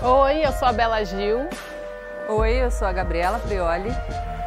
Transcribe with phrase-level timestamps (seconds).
[0.00, 1.48] Oi, eu sou a Bela Gil.
[2.28, 3.90] Oi, eu sou a Gabriela Prioli.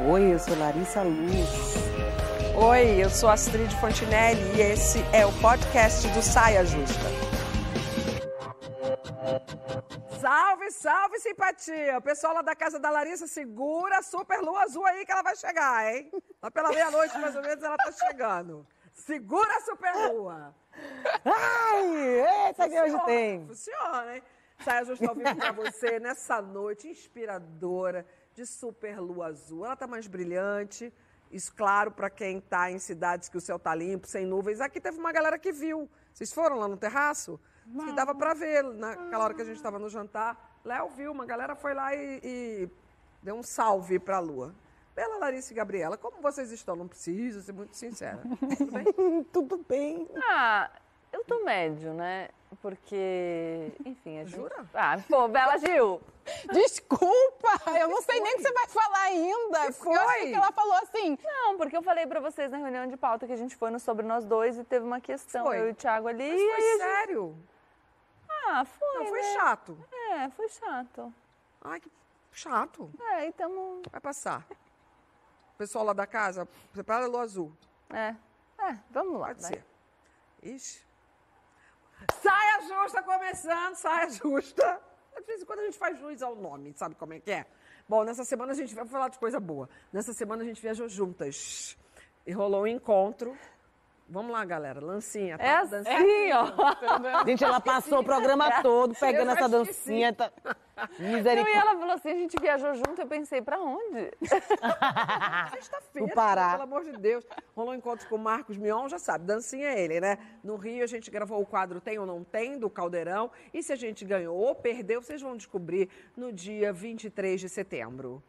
[0.09, 1.75] Oi, eu sou Larissa Luz.
[2.55, 7.03] Oi, eu sou Astrid Fontinelli e esse é o podcast do Saia Justa.
[10.21, 11.97] Salve, salve, simpatia!
[11.97, 15.21] O pessoal lá da casa da Larissa segura a super lua azul aí que ela
[15.21, 16.09] vai chegar, hein?
[16.41, 18.65] Lá pela meia-noite, mais ou menos, ela tá chegando.
[18.93, 20.55] Segura a super lua!
[21.25, 23.45] Ai, eita que hoje tem.
[23.47, 24.23] Funciona, hein?
[24.63, 29.65] Saia Justa ao vivo pra você nessa noite inspiradora de super lua azul.
[29.65, 30.93] Ela tá mais brilhante.
[31.31, 34.59] Isso, claro, para quem tá em cidades que o céu tá limpo, sem nuvens.
[34.59, 35.89] Aqui teve uma galera que viu.
[36.13, 37.39] Vocês foram lá no terraço?
[37.65, 37.85] Não.
[37.85, 40.59] Que dava para ver naquela hora que a gente estava no jantar.
[40.63, 42.69] Léo viu, uma galera foi lá e, e
[43.23, 44.53] deu um salve para a lua.
[44.93, 46.75] Bela Larissa e Gabriela, como vocês estão?
[46.75, 48.21] Não preciso ser muito sincera.
[48.57, 49.23] Tudo bem?
[49.31, 50.09] Tudo bem.
[50.29, 50.69] Ah,
[51.11, 52.29] eu tô médio, né?
[52.61, 54.35] Porque, enfim, a gente...
[54.35, 54.65] Jura?
[54.73, 56.01] Ah, pô, Bela Gil!
[56.51, 57.61] Desculpa!
[57.79, 59.65] Eu não sei nem o que você vai falar ainda.
[59.67, 59.95] Que foi?
[59.95, 61.17] Eu achei que ela falou assim.
[61.23, 63.79] Não, porque eu falei pra vocês na reunião de pauta que a gente foi no
[63.79, 65.59] Sobre Nós Dois e teve uma questão, Foi.
[65.59, 66.29] eu e o Thiago ali.
[66.29, 67.35] Mas foi gente- sério?
[68.47, 69.33] Ah, foi, Não, foi né?
[69.33, 69.85] chato.
[70.11, 71.13] É, foi chato.
[71.63, 71.91] Ai, que
[72.31, 72.91] chato.
[73.13, 73.81] É, e tamo...
[73.91, 74.45] Vai passar.
[75.53, 77.51] O pessoal lá da casa, separa a lua azul.
[77.89, 78.15] É,
[78.59, 79.27] é, vamos lá.
[79.27, 79.51] Pode vai.
[79.53, 79.65] ser.
[80.43, 80.90] Ixi.
[82.21, 84.81] Saia justa começando, saia justa.
[85.15, 87.45] De vez em quando a gente faz luz ao nome, sabe como é que é?
[87.87, 89.69] Bom, nessa semana a gente vai falar de coisa boa.
[89.91, 91.77] Nessa semana a gente viajou juntas.
[92.25, 93.37] E rolou um encontro.
[94.11, 94.81] Vamos lá, galera.
[94.81, 95.37] Lancinha.
[95.37, 95.43] tá?
[95.43, 97.23] É assim, ó.
[97.25, 100.11] Gente, ela passou o programa todo pegando essa dancinha.
[100.11, 100.29] Tá...
[100.99, 101.57] Não, e Misericórdia.
[101.57, 104.11] ela falou assim, a gente viajou junto, eu pensei, pra onde?
[105.51, 107.25] Sexta-feira, pelo amor de Deus.
[107.55, 110.17] Rolou um encontro com o Marcos Mion, já sabe, dancinha é ele, né?
[110.43, 113.31] No Rio a gente gravou o quadro Tem ou Não Tem, do Caldeirão.
[113.53, 118.21] E se a gente ganhou ou perdeu, vocês vão descobrir no dia 23 de setembro.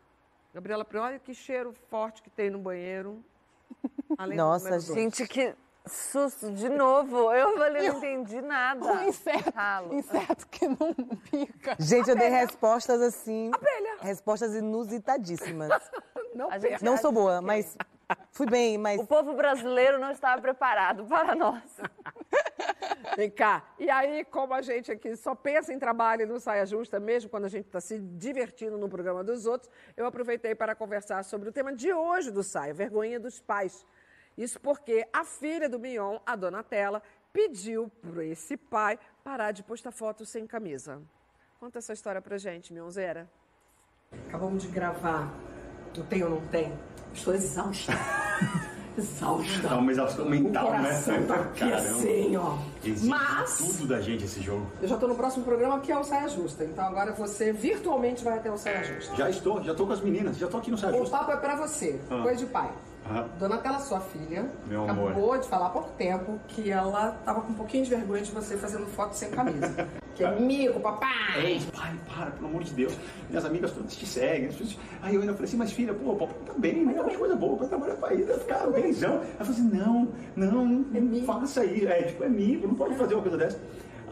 [0.55, 3.25] Gabriela, olha que cheiro forte que tem no banheiro.
[4.35, 4.79] Nossa.
[4.79, 5.57] Gente, que
[5.87, 7.33] susto, de novo.
[7.33, 8.93] Eu falei, não entendi nada.
[8.93, 9.95] Um inseto, Ralo.
[9.95, 10.95] inseto que não
[11.31, 11.77] pica.
[11.79, 13.51] Gente, eu dei respostas assim.
[13.53, 13.97] Abelha.
[14.01, 15.71] Respostas inusitadíssimas.
[16.35, 16.83] Não A gente-.
[16.83, 17.77] Não sou boa, mas
[18.31, 18.99] fui bem, mas.
[18.99, 21.63] O povo brasileiro não estava preparado para nós.
[23.17, 23.63] Vem cá.
[23.79, 27.29] E aí, como a gente aqui só pensa em trabalho e não saia justa, mesmo
[27.29, 31.49] quando a gente está se divertindo no programa dos outros, eu aproveitei para conversar sobre
[31.49, 33.85] o tema de hoje do Saia, vergonha dos pais.
[34.37, 39.91] Isso porque a filha do Mion, a Donatella, pediu para esse pai parar de postar
[39.93, 41.01] fotos sem camisa.
[41.59, 43.29] Conta essa história pra gente, Mionzeira.
[44.29, 45.33] Acabamos de gravar
[45.95, 46.73] do Tem ou Não Tem.
[47.15, 47.93] Estou exausta.
[48.97, 49.69] exausta.
[49.69, 51.27] Dá uma exaustão mental, o coração né?
[51.27, 52.59] tá aqui assim, ó.
[52.85, 54.67] Exige Mas tudo da gente esse jogo.
[54.83, 56.65] eu já estou no próximo programa que é o Saia Justa.
[56.65, 59.15] Então agora você virtualmente vai até o Saia Justa.
[59.17, 61.19] Já estou, já estou com as meninas, já estou aqui no Saia O Justa.
[61.19, 62.71] papo é pra você, coisa de pai.
[63.09, 63.27] Ah.
[63.39, 65.39] Donatella, sua filha, Meu acabou amor.
[65.39, 68.57] de falar há pouco tempo que ela tava com um pouquinho de vergonha de você
[68.57, 69.89] fazendo foto sem camisa.
[70.15, 71.11] que é mico, papai!
[71.45, 72.97] Ei, pai, para, pelo amor de Deus.
[73.29, 74.51] Minhas amigas todas te seguem.
[75.03, 76.95] Aí eu ainda falei assim, mas filha, pô, o papai tá bem, né?
[76.97, 79.15] É uma coisa boa pra trabalhar pra ir, vai ficar benzão.
[79.15, 81.89] Ela falou assim, não, não, não, não faça isso.
[81.89, 83.59] É, tipo, é mico, não pode fazer uma coisa dessa.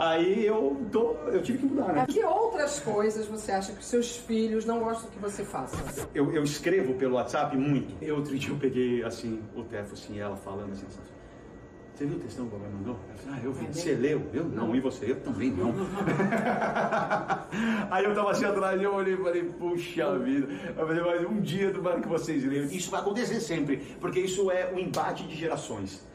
[0.00, 2.06] Aí eu tô, eu tive que mudar, né?
[2.08, 5.76] Que outras coisas você acha que os seus filhos não gostam que você faça?
[6.14, 7.94] Eu, eu escrevo pelo WhatsApp muito.
[8.02, 11.00] Eu, outro dia eu peguei, assim, o Tefo, assim, ela falando assim, assim,
[11.94, 12.96] você viu o textão que o papai mandou?
[13.10, 13.66] Eu falei, ah, eu vi.
[13.66, 14.22] Você leu?
[14.32, 14.74] Eu não.
[14.74, 15.10] E você?
[15.10, 15.74] Eu também não.
[17.92, 20.48] Aí eu tava assim atrás, eu olhei e falei, puxa vida.
[20.78, 22.64] Eu falei, mas um dia tomara que vocês leiam.
[22.64, 26.08] Isso vai acontecer sempre, porque isso é o embate de gerações.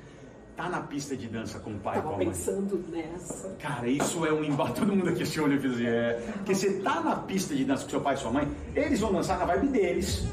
[0.56, 2.28] Tá na pista de dança com o pai e com a mãe.
[2.28, 3.50] pensando nessa.
[3.60, 4.80] Cara, isso é um embate.
[4.80, 6.14] Todo mundo aqui se olha e fez assim, é.
[6.38, 9.12] Porque você tá na pista de dança com seu pai e sua mãe, eles vão
[9.12, 10.26] dançar na vibe deles.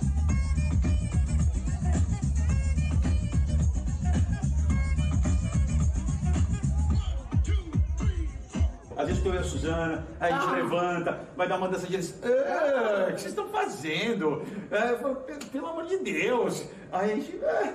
[8.97, 12.14] Às vezes eu e a Suzana, a gente levanta, vai dar uma dança de eles.
[12.23, 14.43] "Ah, o que vocês estão fazendo?
[14.69, 15.17] Pelo-
[15.50, 16.64] pelo amor de Deus.
[16.93, 17.41] Aí a gente.
[17.43, 17.73] "Ah."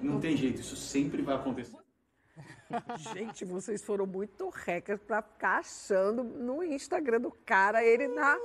[0.00, 1.76] Não tem jeito, isso sempre vai acontecer.
[3.12, 8.38] Gente, vocês foram muito recas pra ficar achando no Instagram do cara ele na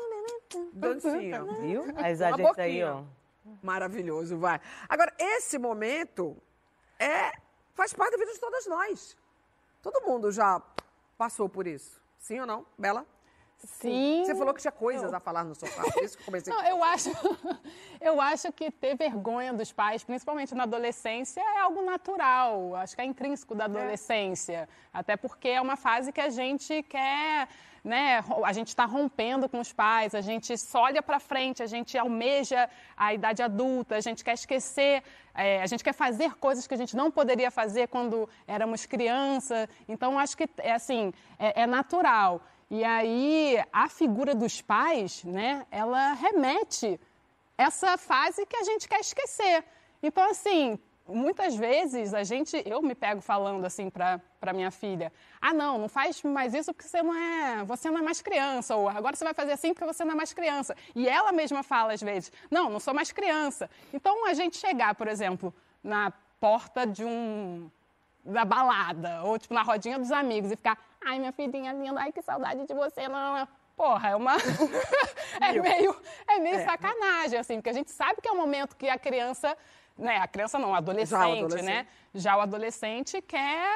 [0.73, 1.43] dancinha.
[1.43, 1.83] Viu?
[1.95, 3.03] As agentes aí, ó.
[3.61, 4.59] Maravilhoso, vai.
[4.89, 6.35] Agora, esse momento
[6.99, 7.31] é
[7.75, 9.15] faz parte da vida de todas nós.
[9.81, 10.61] Todo mundo já
[11.17, 12.01] passou por isso.
[12.17, 13.05] Sim ou não, Bela?
[13.65, 14.23] Sim.
[14.25, 16.53] Você falou que tinha coisas a falar no sofá, por isso que eu comecei.
[16.53, 17.09] Não, eu acho,
[18.01, 22.75] eu acho que ter vergonha dos pais, principalmente na adolescência, é algo natural.
[22.75, 24.69] Acho que é intrínseco da adolescência.
[24.93, 27.47] Até porque é uma fase que a gente quer
[27.85, 31.67] né, a gente está rompendo com os pais, a gente só olha para frente, a
[31.67, 32.67] gente almeja
[32.97, 35.03] a idade adulta, a gente quer esquecer,
[35.35, 39.69] é, a gente quer fazer coisas que a gente não poderia fazer quando éramos criança.
[39.87, 42.41] Então, acho que é assim, é, é natural.
[42.77, 46.99] E aí, a figura dos pais, né, ela remete
[47.57, 49.63] essa fase que a gente quer esquecer.
[50.03, 50.77] Então, assim,
[51.07, 55.87] muitas vezes a gente, eu me pego falando assim para minha filha: ah, não, não
[55.87, 59.23] faz mais isso porque você não é, você não é mais criança, ou agora você
[59.23, 60.75] vai fazer assim porque você não é mais criança.
[60.93, 63.69] E ela mesma fala às vezes: não, não sou mais criança.
[63.93, 66.11] Então, a gente chegar, por exemplo, na
[66.41, 67.71] porta de um
[68.25, 72.11] da balada, ou tipo na rodinha dos amigos e ficar, ai, minha filhinha linda, ai,
[72.11, 73.47] que saudade de você, não.
[73.75, 74.35] Porra, é uma.
[75.41, 75.95] é meio,
[76.27, 79.55] é meio sacanagem, assim, porque a gente sabe que é o momento que a criança.
[79.97, 81.63] Né, a criança não, o adolescente, adolescente.
[81.63, 81.87] né?
[82.13, 83.69] Já o adolescente quer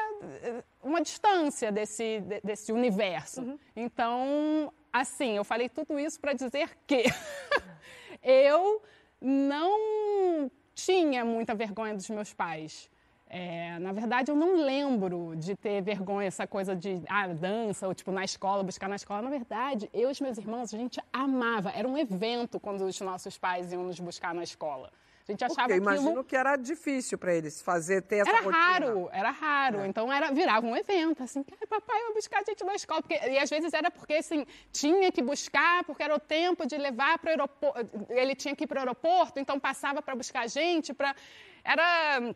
[0.43, 3.57] eh, uma distância desse, de- desse universo.
[3.73, 7.03] Então, assim, eu falei tudo isso para dizer que
[8.21, 8.81] eu
[9.21, 12.89] não tinha muita vergonha dos meus pais.
[13.29, 17.93] É, na verdade, eu não lembro de ter vergonha, essa coisa de ah, dança, ou
[17.93, 19.21] tipo na escola, buscar na escola.
[19.21, 21.69] Na verdade, eu e os meus irmãos, a gente amava.
[21.69, 24.91] Era um evento quando os nossos pais iam nos buscar na escola.
[25.27, 26.23] A gente achava Porque eu imagino aquilo...
[26.23, 28.57] que era difícil para eles fazer, ter essa Era rotina.
[28.57, 29.85] raro, era raro.
[29.85, 32.99] Então era, virava um evento, assim, "Ai, papai vai buscar a gente na escola.
[33.03, 36.75] Porque, e às vezes era porque, assim, tinha que buscar, porque era o tempo de
[36.79, 38.07] levar para o aeroporto.
[38.09, 40.95] Ele tinha que ir para o aeroporto, então passava para buscar a gente.
[40.95, 41.15] Pra...
[41.63, 42.33] Era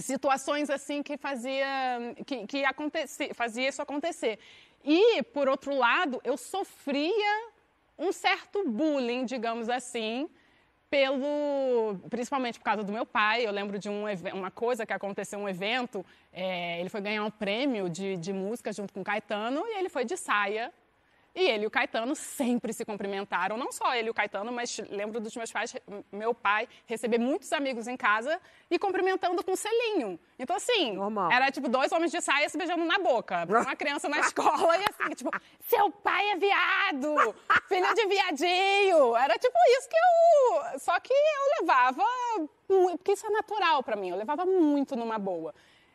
[0.00, 1.66] situações assim que fazia,
[2.26, 4.38] que, que acontecia, fazia isso acontecer.
[4.84, 7.48] E, por outro lado, eu sofria
[7.98, 10.28] um certo bullying, digamos assim,
[10.90, 15.38] pelo principalmente por causa do meu pai eu lembro de um, uma coisa que aconteceu
[15.40, 19.78] um evento é, ele foi ganhar um prêmio de, de música junto com Caetano e
[19.78, 20.72] ele foi de saia
[21.34, 23.56] e ele e o Caetano sempre se cumprimentaram.
[23.56, 25.74] Não só ele e o Caetano mas lembro dos meus pais
[26.12, 28.40] meu pai receber muitos amigos em casa
[28.70, 30.18] e cumprimentando com selinho.
[30.38, 31.30] Então assim Normal.
[31.32, 33.44] era tipo dois homens de saia se beijando na boca.
[33.48, 37.34] Uma criança na escola e assim tipo seu pai é viado!
[37.68, 39.16] Filho de viadinho!
[39.16, 42.04] Era tipo isso que eu só que eu levava
[42.66, 44.10] porque isso é natural pra mim.
[44.10, 45.54] Eu levava muito numa boa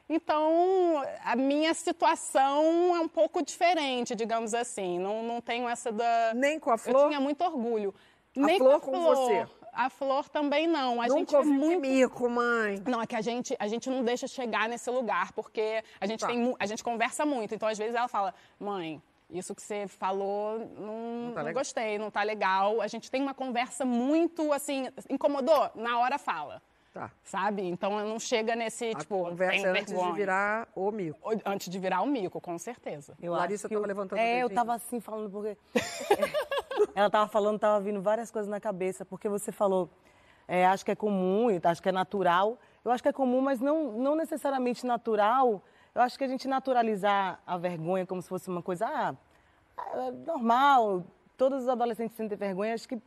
[0.09, 6.33] então a minha situação é um pouco diferente digamos assim não, não tenho essa da
[6.33, 7.07] Nem com a eu Flor?
[7.07, 7.94] tinha muito orgulho
[8.35, 9.47] A nem Flor com com a flor você?
[9.71, 12.81] a flor também não a gente Nunca é ouvi muito mico, mãe.
[12.88, 16.21] não, é que a gente, a gente não deixa chegar nesse lugar, porque a gente,
[16.21, 16.27] Tá.
[16.27, 17.53] tem, a gente conversa muito.
[17.53, 21.97] Então, às vezes, ela fala, mãe, isso que você falou, não, tá não legal." gostei,
[22.00, 22.81] não tá legal.
[22.81, 25.69] A gente tem uma conversa muito, assim, incomodou?
[25.75, 26.61] Na hora fala,
[27.00, 27.12] Tá.
[27.24, 27.62] sabe?
[27.62, 30.12] Então, não chega nesse, A tipo, conversa tem é antes vergonha.
[30.12, 31.30] de virar o mico.
[31.46, 33.16] Antes de virar o mico, com certeza.
[33.22, 35.57] Eu Larissa acho que tava eu- levantando o É, eu tava assim falando porque.
[36.96, 39.90] Ela tava falando, tava vindo várias coisas na cabeça, porque você falou,
[40.48, 42.57] é, acho que é comum, e acho que é natural.
[42.84, 45.62] Eu acho que é comum, mas não, não necessariamente natural.
[45.95, 49.16] Eu acho que a gente naturalizar a vergonha como se fosse uma coisa ah,
[49.94, 51.04] é normal.
[51.38, 53.02] Todos os adolescentes sentem vergonha, acho que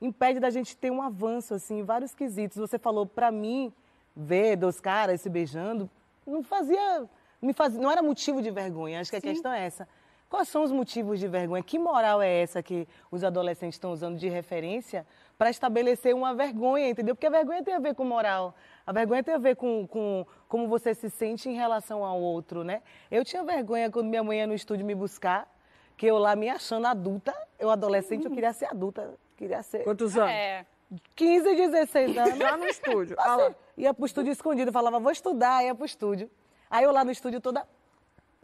[0.00, 2.58] impede da gente ter um avanço assim, em vários quesitos.
[2.58, 3.72] Você falou, pra mim,
[4.14, 5.90] ver dois caras se beijando,
[6.26, 7.04] não fazia,
[7.40, 9.00] me fazia, não era motivo de vergonha.
[9.00, 9.88] Acho que a questão é essa.
[10.28, 11.62] Quais são os motivos de vergonha?
[11.62, 15.06] Que moral é essa que os adolescentes estão usando de referência
[15.38, 17.14] para estabelecer uma vergonha, entendeu?
[17.14, 18.54] Porque a vergonha tem a ver com moral.
[18.84, 22.64] A vergonha tem a ver com, com como você se sente em relação ao outro,
[22.64, 22.82] né?
[23.08, 25.48] Eu tinha vergonha quando minha mãe ia no estúdio me buscar,
[25.96, 30.16] que eu lá me achando adulta, eu adolescente, eu queria ser adulta, queria ser Quantos
[30.16, 30.30] anos?
[30.30, 30.66] É,
[31.14, 32.38] 15, 16 anos.
[32.38, 33.16] Lá no estúdio.
[33.18, 36.30] Assim, ia pro estúdio escondido, falava, vou estudar, ia pro estúdio.
[36.70, 37.66] Aí eu lá no estúdio toda.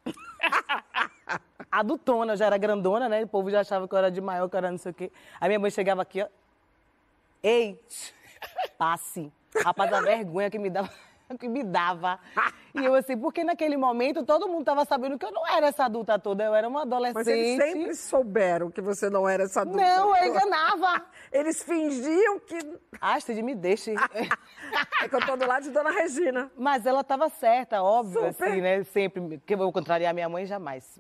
[1.71, 3.25] Adultona, já era grandona, né?
[3.25, 4.95] O povo já achava que eu era de maior, que eu era não sei o
[4.95, 5.11] quê.
[5.41, 6.29] Aí minha mãe chegava aqui, ó.
[7.43, 7.81] Ei,
[8.77, 9.33] passe.
[9.65, 10.91] Rapaz, a vergonha que me dava.
[11.43, 12.19] Que me dava.
[12.75, 15.85] E eu assim, porque naquele momento todo mundo tava sabendo que eu não era essa
[15.85, 17.17] adulta toda, eu era uma adolescente.
[17.17, 19.79] Mas eles sempre souberam que você não era essa adulta.
[19.79, 21.05] Não, eu enganava.
[21.31, 22.59] Eles fingiam que...
[22.99, 23.95] Astrid, me deixe.
[25.03, 26.51] É que eu tô do lado de Dona Regina.
[26.57, 28.49] Mas ela estava certa, óbvio, Super.
[28.49, 28.83] assim, né?
[28.85, 29.43] Sempre.
[29.45, 30.99] Que eu vou contrariar minha mãe, jamais.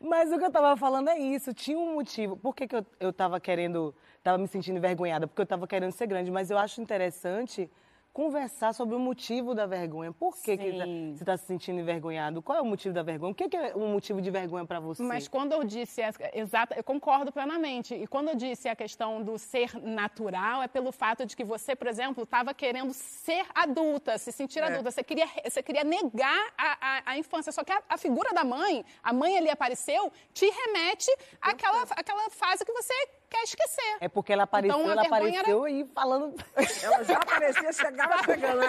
[0.00, 2.36] Mas o que eu estava falando é isso, tinha um motivo.
[2.36, 3.92] Por que, que eu estava querendo,
[4.26, 5.26] estava me sentindo envergonhada?
[5.28, 6.30] Porque eu estava querendo ser grande.
[6.30, 7.70] Mas eu acho interessante
[8.20, 10.10] conversar sobre o motivo da vergonha.
[10.10, 12.40] Por que, que tá- você está se sentindo envergonhado?
[12.40, 13.32] Qual é o motivo da vergonha?
[13.32, 15.02] O que, que é um motivo de vergonha para você?
[15.02, 16.00] Mas quando eu disse,
[16.32, 17.94] exata, eu concordo plenamente.
[17.94, 21.76] E quando eu disse a questão do ser natural, é pelo fato de que você,
[21.76, 24.90] por exemplo, estava querendo ser adulta, se sentir adulta.
[24.90, 27.52] Você queria, você queria negar a, a, a infância.
[27.52, 32.30] Só que a, a figura da mãe, a mãe ali apareceu, te remete àquela, àquela
[32.30, 32.94] fase que você
[33.28, 33.96] quer esquecer.
[34.00, 36.34] É porque ela apareceu, Então, ela apareceu aí falando.
[36.82, 38.05] Ela já aparecia, chegava?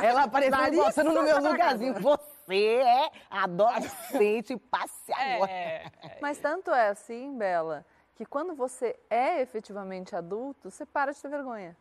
[0.04, 1.94] Ela apareceu Larissa botando no meu lugarzinho.
[1.96, 5.52] Você é adolescente, passe agora.
[5.52, 5.92] É,
[6.22, 11.30] Mas tanto é assim, Bela, que quando você é efetivamente adulto, você para de ter
[11.30, 11.76] vergonha.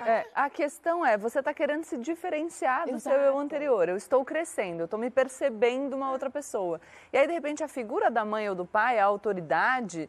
[0.00, 3.88] É, a questão é, você está querendo se diferenciar do seu eu anterior.
[3.88, 6.80] Eu estou crescendo, eu estou me percebendo uma outra pessoa.
[7.12, 10.08] E aí, de repente, a figura da mãe ou do pai, a autoridade,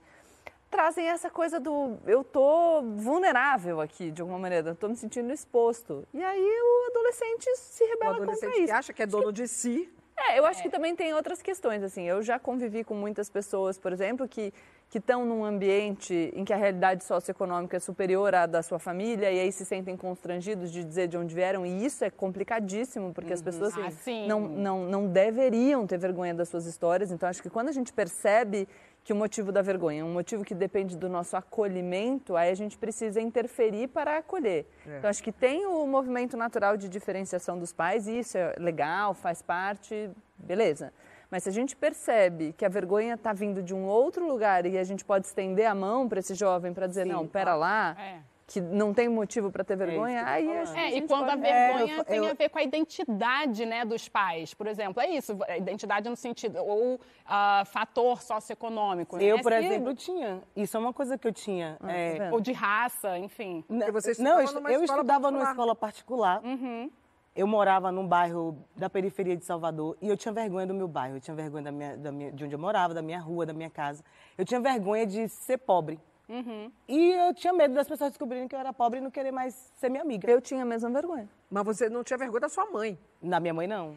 [0.74, 5.32] trazem essa coisa do eu tô vulnerável aqui, de alguma maneira, eu tô me sentindo
[5.32, 6.03] exposto.
[6.12, 8.74] E aí o adolescente se O rebela adolescente contra que isso.
[8.74, 9.88] acha que é dono de si.
[10.18, 12.08] É, eu acho que também tem outras questões, assim.
[12.08, 14.51] Eu já convivi com muitas pessoas, por exemplo, que
[14.89, 19.32] que estão num ambiente em que a realidade socioeconômica é superior à da sua família
[19.32, 23.34] e aí se sentem constrangidos de dizer de onde vieram e isso é complicadíssimo porque
[23.34, 24.27] as pessoas Ah, sim.
[24.27, 27.12] não, não, não deveriam ter vergonha das suas histórias.
[27.12, 28.68] Então acho que quando a gente percebe
[29.04, 32.56] que o motivo da vergonha é um motivo que depende do nosso acolhimento, aí a
[32.56, 34.66] gente precisa interferir para acolher.
[34.98, 39.14] Então acho que tem o movimento natural de diferenciação dos pais e isso é legal,
[39.14, 40.94] faz parte, beleza.
[41.30, 44.78] Mas se a gente percebe que a vergonha está vindo de um outro lugar e
[44.78, 48.33] a gente pode estender a mão para esse jovem para dizer, não, pera lá, É.
[48.46, 50.88] que não tem motivo para ter vergonha, que eu tô aí acho que É, a
[50.90, 53.66] e gente quando a pode- vergonha É, eu- tem eu- a ver com a identidade
[53.66, 55.02] né, dos pais, por exemplo.
[55.02, 59.18] É isso, a identidade no sentido, ou ah, fator socioeconômico.
[59.18, 59.24] né?
[59.24, 60.42] Eu, por Se- exemplo, tinha.
[60.56, 61.78] Isso é uma coisa que eu tinha.
[61.82, 62.34] Ah, é, tá vendo?
[62.34, 63.64] Ou de raça, enfim.
[63.70, 65.52] N- você não, eu, estudava numa eu escola estudava numa particular.
[65.52, 66.42] escola particular.
[66.44, 66.92] Uhum.
[67.36, 71.16] Eu morava num bairro da periferia de Salvador e eu tinha vergonha do meu bairro.
[71.18, 73.54] Eu tinha vergonha da minha, da minha- de onde eu morava, da minha rua, da
[73.54, 74.04] minha casa.
[74.38, 76.00] Eu tinha vergonha de ser pobre.
[76.30, 76.72] Uhum.
[76.88, 79.53] E eu tinha medo das pessoas descobrirem que eu era pobre e não querer mais
[79.75, 80.30] ser minha amiga.
[80.30, 81.27] Eu tinha a mesma vergonha.
[81.50, 82.98] Mas você não tinha vergonha da sua mãe.
[83.22, 83.96] Na minha mãe, não.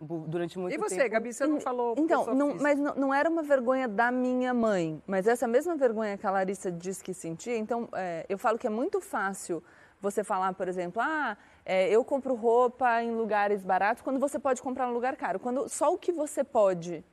[0.00, 0.88] Durante muito E tempo.
[0.90, 4.52] você, Gabi, você não falou Então, não- mas não, não era uma vergonha da minha
[4.52, 7.56] mãe, mas essa mesma vergonha que a Larissa diz que sentia.
[7.56, 9.62] Então, é, eu falo que é muito fácil
[10.00, 14.60] você falar, por exemplo, ah, é, eu compro roupa em lugares baratos, quando você pode
[14.60, 15.38] comprar num lugar caro.
[15.38, 17.04] Quando só o que você pode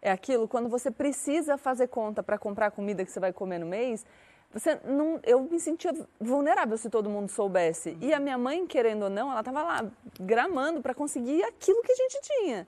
[0.00, 3.58] é aquilo, quando você precisa fazer conta para comprar a comida que você vai comer
[3.58, 4.04] no mês,
[4.52, 7.96] você não, eu me sentia vulnerável se todo mundo soubesse.
[8.00, 11.92] E a minha mãe, querendo ou não, ela estava lá gramando para conseguir aquilo que
[11.92, 12.66] a gente tinha.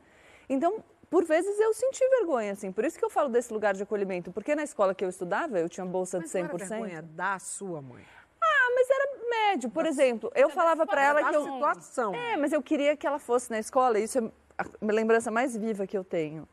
[0.49, 2.71] Então, por vezes eu senti vergonha, assim.
[2.71, 4.31] Por isso que eu falo desse lugar de acolhimento.
[4.31, 6.69] Porque na escola que eu estudava, eu tinha bolsa Mas de não era 100%.
[6.69, 8.05] vergonha da sua mãe.
[8.43, 9.71] Ah, mas era médio.
[9.71, 11.43] Por exemplo, eu falava para ela que eu...
[11.43, 12.15] situação.
[12.15, 15.87] É, mas eu queria que ela fosse na escola, isso é a lembrança mais viva
[15.87, 16.47] que eu tenho.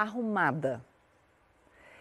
[0.00, 0.84] Arrumada.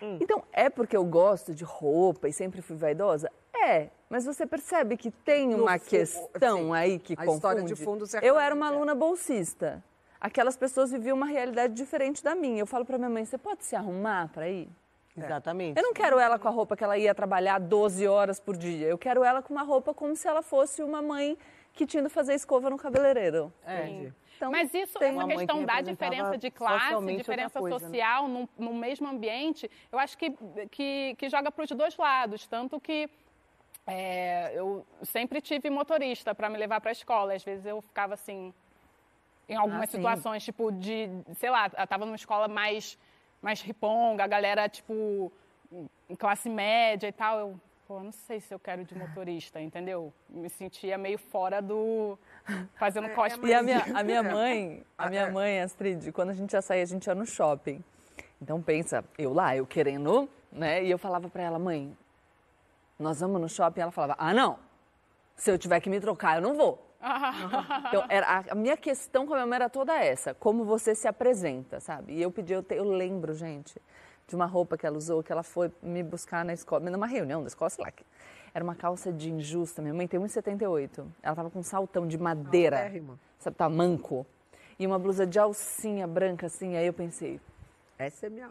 [0.02, 3.30] Então, é porque eu gosto de roupa e sempre fui vaidosa?
[3.54, 7.36] É, mas você percebe que tem uma questão sim, aí que a confunde.
[7.36, 8.70] história de fundo Eu era uma é.
[8.70, 9.84] aluna bolsista.
[10.20, 12.60] Aquelas pessoas viviam uma realidade diferente da minha.
[12.60, 14.70] Eu falo para minha mãe, você pode se arrumar para ir?
[15.18, 15.78] Exatamente.
[15.78, 18.88] Eu não quero ela com a roupa que ela ia trabalhar 12 horas por dia.
[18.88, 21.38] Eu quero ela com uma roupa como se ela fosse uma mãe
[21.74, 23.52] que tinha ido fazer escova no cabeleireiro.
[23.66, 24.12] É.
[24.40, 27.86] Então, Mas isso, essa uma questão que da diferença de classe, socialmente diferença coisa, né?
[27.86, 30.34] social num, no mesmo ambiente, eu acho que,
[30.72, 32.48] que, que joga para os dois lados.
[32.48, 33.10] Tanto que
[33.86, 37.34] é, eu sempre tive motorista para me levar para a escola.
[37.34, 38.54] Às vezes eu ficava assim,
[39.50, 42.98] em algumas Ah, situações, tipo, de, sei lá, eu estava numa escola mais,
[43.42, 45.30] mais riponga, a galera, tipo,
[46.10, 47.40] em classe média e tal.
[47.40, 50.14] Eu, pô, não sei se eu quero de motorista, entendeu?
[50.30, 52.20] Me sentia meio fora do.
[52.76, 53.52] fazendo cosplay.
[53.52, 54.32] E a minha, a minha É.
[54.32, 57.84] mãe, a minha mãe, Astrid, quando a gente ia sair, a gente ia no shopping.
[58.40, 60.84] Então pensa, eu lá, eu querendo, né?
[60.84, 61.98] E eu falava pra ela, mãe,
[63.00, 63.82] nós vamos no shopping.
[63.82, 64.60] Ela falava, ah, não.
[65.36, 66.86] Se eu tiver que me trocar, eu não vou.
[67.88, 70.94] Então, era, a, a minha questão com a minha mãe era toda essa, como você
[70.94, 72.14] se apresenta, sabe?
[72.14, 73.82] E eu pedi, eu, te- eu lembro, gente,
[74.30, 77.42] de uma roupa que ela usou, que ela foi me buscar na escola, numa reunião
[77.42, 77.92] da escola, sei lá.
[77.92, 78.06] que-
[78.54, 81.06] Era uma calça de injusta, minha mãe tem 1,78.
[81.22, 82.92] Ela tava com um saltão de madeira,
[83.40, 84.26] sabe, tamanco.
[84.80, 87.40] E uma blusa de alcinha branca, assim, aí eu pensei,
[87.98, 88.50] Essa é minha.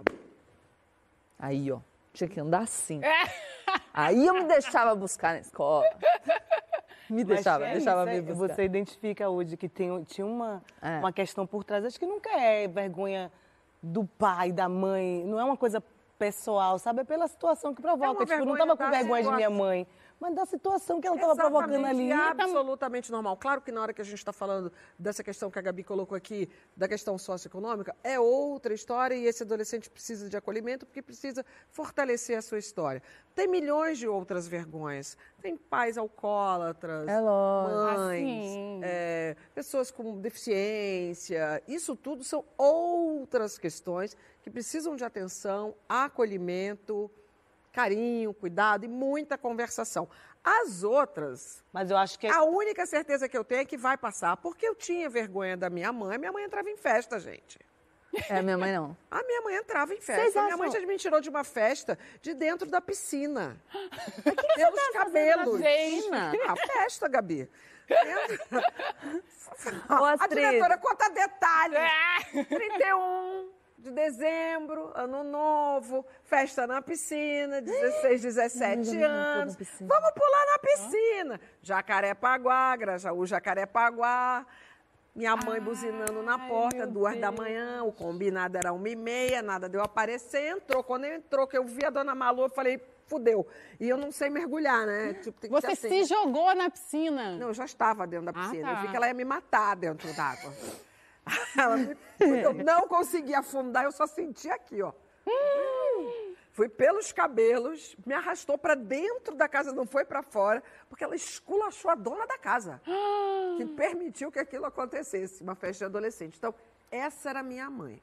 [1.39, 1.79] aí, ó,
[2.13, 3.01] tinha que andar assim.
[3.03, 3.49] É.
[3.93, 5.85] Aí eu me deixava buscar na escola.
[7.11, 8.49] Me deixava, é deixava me é, buscar.
[8.55, 10.99] Você identifica hoje que tem, tinha uma, É.
[10.99, 11.85] uma questão por trás.
[11.85, 13.33] Acho que nunca é vergonha
[13.83, 15.25] do pai, da mãe.
[15.25, 15.83] Não é uma coisa
[16.19, 17.01] pessoal, sabe?
[17.03, 18.23] É pela situação que provoca.
[18.23, 19.87] É tipo, eu não estava com da vergonha de minha mãe
[20.21, 22.11] mas da situação que ela estava provocando ali.
[22.11, 23.37] Exatamente, absolutamente normal.
[23.37, 26.17] Claro que na hora que a gente está falando dessa questão que a Gabi colocou
[26.17, 31.45] aqui, da questão socioeconômica, é outra história e esse adolescente precisa de acolhimento porque precisa
[31.71, 33.03] fortalecer a sua história.
[33.35, 35.17] Tem milhões de outras vergonhas.
[35.41, 38.81] Tem pais alcoólatras, É mães, Assim.
[38.83, 41.63] é, pessoas com deficiência.
[41.69, 47.11] Isso tudo são outras questões que precisam de atenção, acolhimento,
[47.79, 50.09] carinho, cuidado e muita conversação.
[50.43, 53.77] As outras, Mas eu acho que é a única certeza que eu tenho é que
[53.77, 56.19] vai passar, porque eu tinha vergonha da minha mãe.
[56.19, 57.59] Minha mãe entrava em festa, gente.
[58.29, 58.97] É, minha mãe não.
[59.11, 60.43] A minha mãe entrava em Vocês festa.
[60.43, 63.57] Minha mãe já me tirou de uma festa de dentro da piscina.
[64.57, 65.61] Pelos cabelos.
[65.61, 66.11] Gente.
[66.49, 67.49] A festa, Gabi.
[67.89, 68.63] Dentro-
[69.89, 71.79] Ô, A diretora conta detalhes.
[71.79, 72.45] É.
[72.45, 79.57] 31 de dezembro, ano novo, festa na piscina, 16, 17 anos.
[79.81, 81.41] Vamos pular na piscina.
[81.63, 84.45] Jacarepaguá, Grajaú, Jacarepaguá.
[85.15, 89.43] Minha mãe buzinando na porta, meu duas da manhã, o combinado era uma e meia,
[89.43, 90.83] nada deu aparecer, entrou.
[90.85, 93.45] Quando entrou, que eu vi a dona Malu, eu falei, fudeu.
[93.81, 95.15] E eu não sei mergulhar, né?
[95.15, 95.89] Tipo, Você assim.
[95.89, 97.37] se jogou na piscina.
[97.37, 98.69] Não, eu já estava dentro da Ah, piscina.
[98.69, 98.75] tá.
[98.75, 100.53] Eu vi que ela ia me matar dentro d'água.
[101.57, 101.97] Ela me-
[102.43, 104.93] Eu não consegui afundar, eu só senti aqui, ó.
[106.53, 111.15] Fui pelos cabelos, me arrastou para dentro da casa, não foi para fora, porque ela
[111.15, 112.81] esculachou a dona da casa,
[113.57, 116.37] que permitiu que aquilo acontecesse, uma festa de adolescente.
[116.37, 116.53] Então,
[116.91, 118.03] essa era a minha mãe.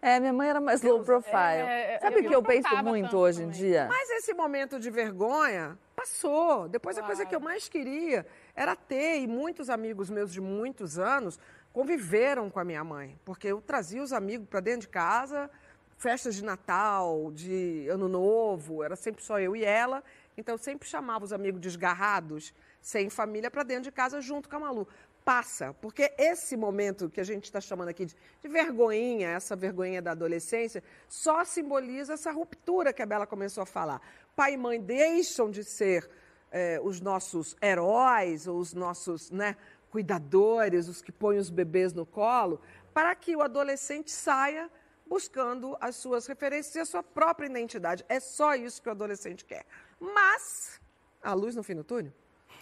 [0.00, 1.36] É, minha mãe era mais low profile.
[1.36, 3.60] é, Sabe o que eu penso muito hoje em também.
[3.60, 3.86] dia?
[3.88, 6.68] Mas esse momento de vergonha passou.
[6.68, 10.98] Depois a coisa que eu mais queria era ter, e muitos amigos meus de muitos
[10.98, 11.38] anos
[11.72, 15.50] conviveram com a minha mãe, porque eu trazia os amigos para dentro de casa,
[15.96, 20.02] festas de Natal, de Ano Novo, era sempre só eu e ela.
[20.36, 24.56] Então eu sempre chamava os amigos desgarrados, sem família, para dentro de casa junto com
[24.56, 24.88] a Malu.
[25.24, 30.02] Passa, porque esse momento que a gente está chamando aqui de, de vergonhinha, essa vergonhinha
[30.02, 34.00] da adolescência, só simboliza essa ruptura que a Bela começou a falar.
[34.34, 36.10] Pai e mãe deixam de ser
[36.52, 39.56] eh, os nossos heróis, ou os nossos né,
[39.90, 42.60] cuidadores, os que põem os bebês no colo,
[42.94, 44.70] para que o adolescente saia
[45.06, 48.04] buscando as suas referências e a sua própria identidade.
[48.08, 49.66] É só isso que o adolescente quer.
[49.98, 50.80] Mas,
[51.22, 52.12] a luz no fim do túnel,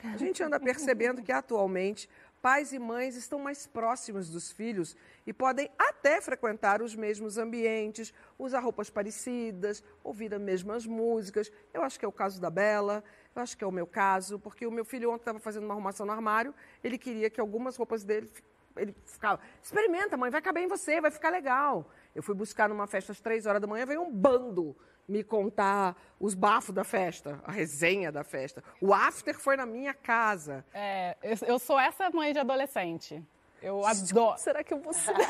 [0.03, 2.09] a gente anda percebendo que atualmente
[2.41, 8.13] pais e mães estão mais próximos dos filhos e podem até frequentar os mesmos ambientes,
[8.39, 11.53] usar roupas parecidas, ouvir as mesmas músicas.
[11.73, 14.39] Eu acho que é o caso da Bela, eu acho que é o meu caso,
[14.39, 17.77] porque o meu filho ontem estava fazendo uma arrumação no armário, ele queria que algumas
[17.77, 18.31] roupas dele
[18.77, 21.91] ele ficava, experimenta, mãe, vai caber em você, vai ficar legal.
[22.15, 24.77] Eu fui buscar numa festa às três horas da manhã, veio um bando
[25.09, 28.63] me contar os bafos da festa, a resenha da festa.
[28.81, 30.65] O after foi na minha casa.
[30.73, 33.23] É, eu, eu sou essa mãe de adolescente.
[33.61, 34.39] Eu adoro.
[34.39, 35.15] Será que eu vou ser?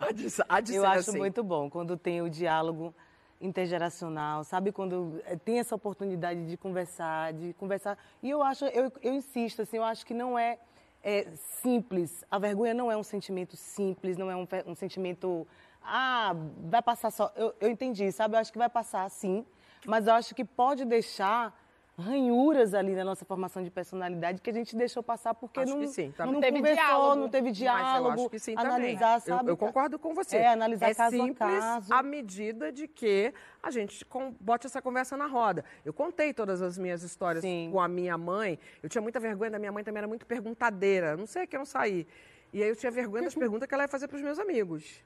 [0.00, 1.18] Há de, há de Eu ser acho assim.
[1.18, 2.94] muito bom quando tem o diálogo
[3.40, 4.72] intergeracional, sabe?
[4.72, 7.96] Quando eh, tem essa oportunidade de conversar, de conversar.
[8.22, 10.58] E eu acho, eu, eu insisto, assim, eu acho que não é,
[11.02, 11.28] é
[11.62, 12.24] simples.
[12.30, 15.46] A vergonha não é um sentimento simples, não é um, um sentimento.
[15.82, 16.34] Ah,
[16.70, 17.32] vai passar só.
[17.36, 18.34] Eu, eu entendi, sabe?
[18.34, 19.46] Eu acho que vai passar sim,
[19.86, 21.54] mas eu acho que pode deixar
[21.98, 25.80] ranhuras ali na nossa formação de personalidade que a gente deixou passar porque Acho não,
[25.80, 26.40] que sim, tá não.
[26.40, 27.16] Teve conversou, diálogo.
[27.16, 28.70] não teve Mas diálogo, eu acho que sim também.
[28.72, 29.50] analisar, Eu- sabe?
[29.50, 30.36] Eu, concordo com você.
[30.36, 31.92] É, analisar é caso a simples caso.
[31.92, 33.32] à medida de que
[33.62, 35.64] a gente com- bote essa conversa na roda.
[35.84, 37.70] Eu contei todas as minhas histórias Sim.
[37.72, 38.58] com a minha mãe.
[38.82, 41.16] Eu tinha muita vergonha da minha mãe, também era muito perguntadeira.
[41.16, 42.06] Não sei que eu não saí.
[42.52, 45.02] E aí eu tinha vergonha das perguntas que ela ia fazer para os meus amigos.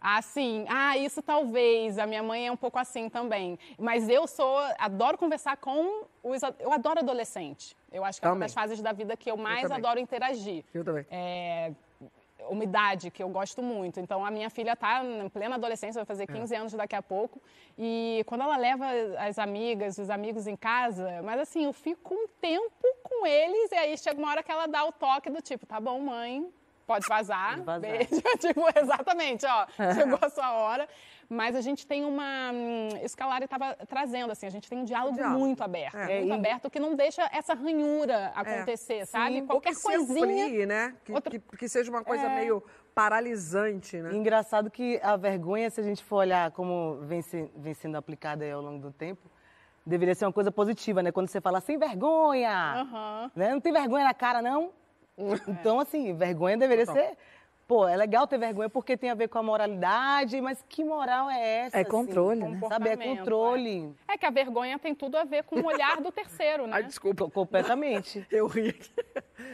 [0.00, 0.64] Ah, sim.
[0.68, 1.98] Ah, isso talvez.
[1.98, 3.58] A minha mãe é um pouco assim também.
[3.78, 6.40] Mas eu sou, adoro conversar com os.
[6.60, 7.76] Eu adoro adolescente.
[7.90, 8.46] Eu acho que é uma Também.
[8.46, 9.76] das fases da vida que eu mais também.
[9.78, 10.64] adoro interagir.
[10.72, 11.04] Eu também.
[11.10, 11.72] É,
[12.48, 13.98] uma idade que eu gosto muito.
[13.98, 16.26] Então, a minha filha está em plena adolescência, vai fazer É.
[16.26, 17.40] 15 anos daqui a pouco.
[17.76, 18.86] E quando ela leva
[19.18, 23.74] as amigas, os amigos em casa, mas assim, eu fico um tempo com eles e
[23.74, 26.48] aí chega uma hora que ela dá o toque do tipo, tá bom, mãe,
[26.88, 27.80] pode vazar, Pode vazar.
[27.80, 28.08] beijo.
[28.40, 30.88] tipo, exatamente, ó, chegou a sua hora.
[31.30, 32.50] Mas a gente tem uma.
[32.54, 35.38] hum, Isso que a Lari estava trazendo, assim, a gente tem um diálogo, Diálogo.
[35.38, 35.94] muito aberto.
[35.94, 36.20] É.
[36.20, 39.42] Muito aberto que não deixa essa ranhura acontecer, sabe?
[39.42, 40.24] Ou Qualquer que coisinha.
[40.46, 40.94] amplie, né?
[41.04, 42.34] Que, Outra- que- que seja uma coisa É.
[42.34, 42.62] meio
[42.94, 44.14] paralisante, né?
[44.14, 48.44] Engraçado que a vergonha, se a gente for olhar como vem, se- vem sendo aplicada
[48.44, 49.30] aí ao longo do tempo,
[49.84, 51.12] deveria ser uma coisa positiva, né?
[51.12, 53.30] Quando você fala sem vergonha, Aham.
[53.36, 53.50] né?
[53.52, 54.70] não tem vergonha na cara, não?
[55.48, 57.16] Então, assim, vergonha deveria ser
[57.68, 61.28] Pô, é legal ter vergonha porque tem a ver com a moralidade, mas que moral
[61.28, 61.76] é essa?
[61.76, 61.90] É assim?
[61.90, 62.46] controle, né?
[62.46, 63.94] Sabe, é Comportamento, controle.
[64.08, 66.76] É que a vergonha tem tudo a ver com o olhar do terceiro, né?
[66.76, 67.28] Ai, desculpa.
[67.30, 68.26] Completamente.
[68.32, 68.74] Eu ri,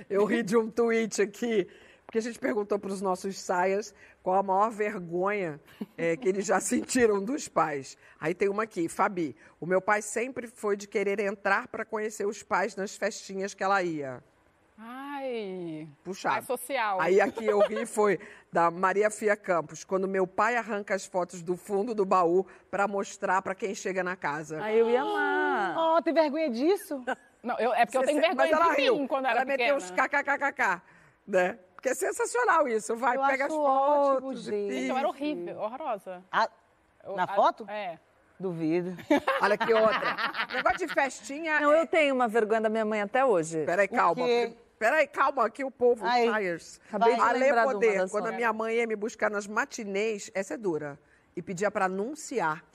[0.09, 1.67] eu ri de um tweet aqui,
[2.07, 5.61] porque a gente perguntou para os nossos saias qual a maior vergonha
[5.99, 7.99] eh, que eles já sentiram dos pais.
[8.21, 9.35] Aí tem uma aqui, Fabi.
[9.61, 13.65] O meu pai sempre foi de querer entrar para conhecer os pais nas festinhas que
[13.65, 14.23] ela ia.
[14.79, 15.89] Ai.
[16.03, 16.35] Puxado.
[16.35, 17.01] Mais social.
[17.01, 18.19] Aí aqui eu ri foi
[18.53, 22.87] da Maria Fia Campos, quando meu pai arranca as fotos do fundo do baú para
[22.89, 24.63] mostrar para quem chega na casa.
[24.63, 25.77] Aí eu ia amar.
[25.97, 27.03] Oh, tem vergonha disso?
[27.43, 28.97] Não, eu- é porque eu Você tenho se- vergonha Mas ela de riu.
[28.99, 29.77] mim quando ela era meteu pequena.
[29.77, 30.83] uns kkkk,
[31.27, 31.59] né?
[31.75, 32.97] Porque é sensacional isso.
[32.97, 34.43] Vai, Eu pega acho as ótimo, fotos.
[34.45, 34.75] gente.
[34.77, 36.23] Então era horrível, horrorosa.
[36.33, 36.49] Ah,
[37.05, 37.67] Eu- na a- foto?
[37.69, 37.99] É.
[38.41, 38.97] Duvido.
[39.41, 40.17] Olha que outra.
[40.53, 41.61] Negócio de festinha.
[41.61, 43.65] Não, eu tenho uma vergonha da minha mãe até hoje.
[43.65, 44.25] Peraí, calma.
[44.25, 44.53] quê?
[44.79, 46.81] Peraí, calma, aqui o povo, Ai, Tires.
[46.89, 50.57] acabei de Ale Poder, quando a minha mãe ia me buscar nas matinês, essa é
[50.57, 50.99] dura.
[51.37, 52.65] E pedia pra anunciar.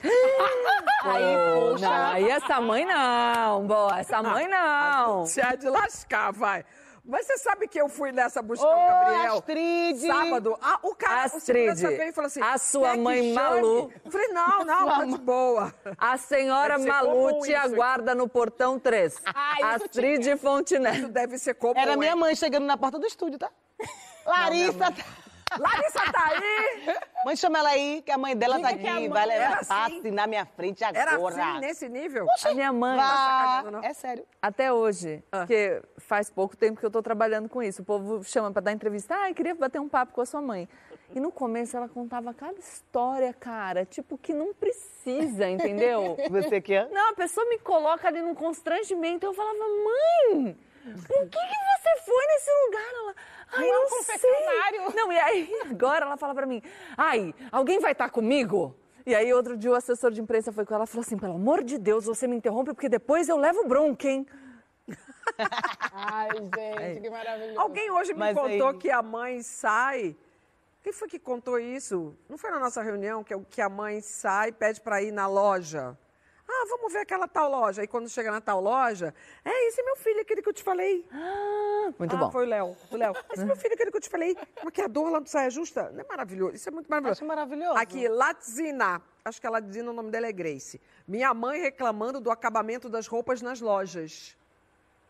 [1.02, 1.86] Aí, poxa.
[1.86, 5.14] Não, aí essa mãe não, boa, essa mãe não.
[5.14, 6.62] Anunciar de lascar, vai.
[7.04, 9.34] Mas você sabe que eu fui nessa buscar Ô, o Gabriel?
[9.38, 10.06] Astrid!
[10.06, 10.58] Sábado.
[10.62, 11.42] Ah, o cara, o Astrid,
[11.76, 12.42] segurança veio e falou assim...
[12.42, 13.92] a sua "Quer que mãe chame?" Malu.
[14.04, 15.74] Eu falei, não, não, tá de boa.
[15.98, 17.56] A senhora Malu te isso, hein?
[17.56, 19.16] aguarda no portão 3.
[19.26, 21.08] Ah, isso Astrid Isso Fontenelle.
[21.08, 23.50] deve ser comum, Era minha mãe chegando na porta do estúdio, tá?
[24.26, 24.94] Larissa, tá-
[25.58, 26.94] Larissa tá aí!
[27.24, 29.00] mãe, chama ela aí, que a mãe dela tá Diga a aqui.
[29.00, 29.68] mãe Vai levar era assim.
[29.68, 31.34] passe na minha frente Era agora.
[31.34, 32.26] assim, nesse nível?
[32.44, 33.64] A minha mãe, Vá.
[33.70, 33.82] não?
[33.84, 34.24] É sério.
[34.40, 35.38] até hoje, Ah.
[35.40, 37.82] porque faz pouco tempo que eu tô trabalhando com isso.
[37.82, 39.14] O povo chama pra dar entrevista.
[39.14, 40.68] Ah, eu queria bater um papo com a sua mãe.
[41.12, 46.16] E no começo ela contava cada história, cara, tipo, que não precisa, entendeu?
[46.30, 46.88] Você que é?
[46.88, 49.26] Não, a pessoa me coloca ali num constrangimento.
[49.26, 50.56] Eu falava, mãe,
[50.94, 52.90] por que, que você foi nesse lugar?
[52.94, 53.14] Ela,
[53.52, 54.94] ai, Não é um não confessionário." sei.
[54.94, 56.62] Não, e aí agora ela fala pra mim,
[56.96, 58.76] ai, alguém vai estar comigo?
[59.06, 61.34] E aí outro dia o assessor de imprensa foi com ela e falou assim, pelo
[61.34, 64.26] amor de Deus, você me interrompe porque depois eu levo bronca, hein?
[65.92, 67.58] Ai, gente, que maravilhoso.
[67.60, 70.16] Alguém hoje me Mas contou aí- que a mãe sai.
[70.82, 72.14] Quem foi que contou isso?
[72.28, 75.26] Não foi na nossa reunião que, que a mãe sai e pede para ir na
[75.26, 75.96] loja?
[76.52, 77.80] Ah, vamos ver aquela tal loja.
[77.80, 80.64] Aí quando chega na tal loja, é esse é meu filho, aquele que eu te
[80.64, 81.06] falei.
[81.96, 82.30] Muito ah, bom.
[82.30, 82.76] foi o Léo.
[82.90, 83.14] O Léo.
[83.32, 84.36] Esse é meu filho, aquele que eu te falei.
[84.64, 85.90] Maquiador lá do Saia Justa.
[85.90, 86.54] Não é maravilhoso?
[86.54, 87.20] Isso é muito maravilhoso.
[87.20, 87.78] Acho maravilhoso.
[87.78, 89.00] Aqui, Latzina.
[89.24, 90.80] Acho que a Latzina, o nome dela é Grace.
[91.06, 94.36] Minha mãe reclamando do acabamento das roupas nas lojas.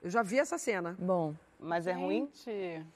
[0.02, 0.96] Eu já vi essa cena.
[0.98, 2.30] Bom, Mas é ruim?
[2.34, 2.86] Gente.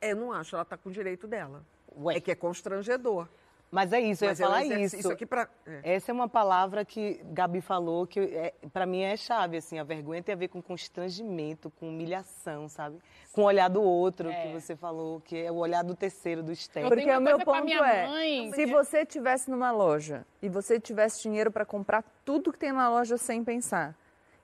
[0.00, 1.62] É, eu não acho, ela tá com o direito dela.
[1.98, 2.16] Ué.
[2.16, 3.28] É que é constrangedor.
[3.70, 5.12] Mas é isso, eu ia Mas ela falar exerce isso.
[5.12, 5.48] aqui pra...
[5.64, 5.94] é.
[5.94, 9.84] Essa é uma palavra que Gabi falou que é, para mim é chave, assim, a
[9.84, 12.98] vergonha tem a ver com constrangimento, com humilhação, sabe?
[13.32, 14.42] Com o olhar do outro, É.
[14.42, 16.88] que você falou, que é o olhar do terceiro, do externo.
[16.88, 21.52] Porque o meu ponto é, mãe, se você tivesse numa loja e você tivesse dinheiro
[21.52, 23.94] para comprar tudo que tem na loja sem pensar,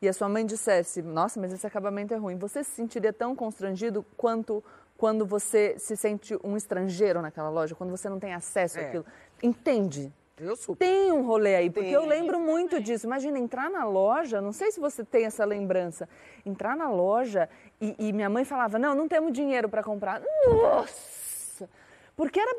[0.00, 3.34] e a sua mãe dissesse, nossa, mas esse acabamento é ruim, você se sentiria tão
[3.34, 4.62] constrangido quanto
[4.96, 8.86] quando você se sente um estrangeiro naquela loja, quando você não tem acesso É.
[8.86, 9.04] àquilo.
[9.42, 10.12] Entende?
[10.38, 10.84] Eu super.
[10.86, 11.94] Tem um rolê aí, porque Tem.
[11.94, 13.06] eu lembro muito disso.
[13.06, 16.06] Imagina entrar na loja, não sei se você tem essa lembrança,
[16.44, 17.48] entrar na loja
[17.80, 20.20] e, e minha mãe falava: Não, não temos dinheiro para comprar.
[20.46, 21.68] Nossa!
[22.14, 22.56] Porque era.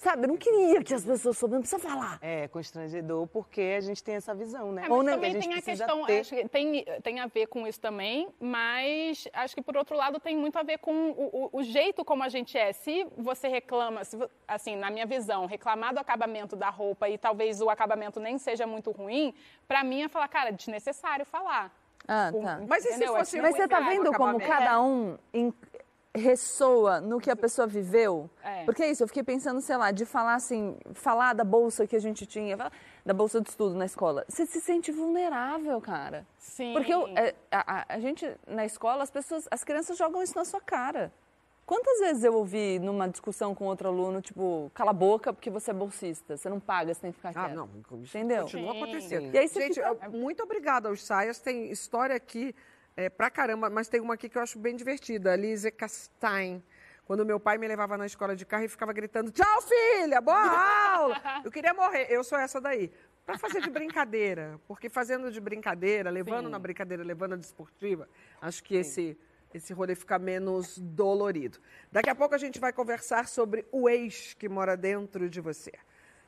[0.00, 2.18] Sabe, eu não queria que as pessoas soubessem, não precisa falar.
[2.22, 4.86] É constrangedor porque a gente tem essa visão, né?
[4.86, 7.20] É, Ou mas nem- também gente tem a precisa questão, ter- acho que tem, tem
[7.20, 10.78] a ver com isso também, mas acho que por outro lado tem muito a ver
[10.78, 12.72] com o, o- o jeito como a gente é.
[12.72, 14.16] Se você reclama, se
[14.48, 18.66] assim, na minha visão, reclamar do acabamento da roupa e talvez o acabamento nem seja
[18.66, 19.34] muito ruim,
[19.68, 21.70] pra mim é falar, cara, desnecessário falar.
[22.08, 22.60] Ah, tá.
[22.66, 23.14] Mas e se entendeu?
[23.16, 25.52] fosse É Mas você tá vendo como cada um em-
[26.14, 28.28] ressoa no que a pessoa viveu?
[28.42, 28.64] É.
[28.64, 31.94] Porque é isso, eu fiquei pensando, sei lá, de falar assim, falar da bolsa que
[31.96, 32.56] a gente tinha,
[33.04, 34.24] da bolsa de estudo na escola.
[34.28, 36.26] Você se sente vulnerável, cara.
[36.38, 36.72] Sim.
[36.72, 40.36] Porque eu- é, a, a- a gente, na escola, as pessoas, as crianças jogam isso
[40.36, 41.12] na sua cara.
[41.64, 45.70] Quantas vezes eu ouvi numa discussão com outro aluno, tipo, cala a boca porque você
[45.70, 47.54] é bolsista, você não paga, você tem que ficar Ah, quieto.
[47.54, 47.68] não.
[48.02, 48.42] Isso Entendeu?
[48.42, 48.82] Continua Sim.
[48.82, 49.32] acontecendo.
[49.32, 51.38] E aí você Gente, fica- eu- muito obrigada aos Saias.
[51.38, 52.52] Tem história aqui
[53.00, 55.32] é, pra caramba, mas tem uma aqui que eu acho bem divertida.
[55.32, 56.62] A Lise Castain.
[57.06, 60.94] Quando meu pai me levava na escola de carro e ficava gritando: Tchau, filha, boa
[60.94, 61.16] aula!
[61.42, 62.06] Eu queria morrer.
[62.10, 62.92] Eu sou essa daí.
[63.24, 64.60] Pra fazer de brincadeira.
[64.68, 66.52] Porque fazendo de brincadeira, levando Sim.
[66.52, 68.08] na brincadeira, levando na desportiva,
[68.40, 69.18] acho que esse,
[69.54, 71.58] esse rolê fica menos dolorido.
[71.90, 75.72] Daqui a pouco a gente vai conversar sobre o ex que mora dentro de você.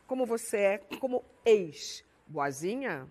[0.06, 2.02] Como você é como ex.
[2.26, 3.06] Boazinha?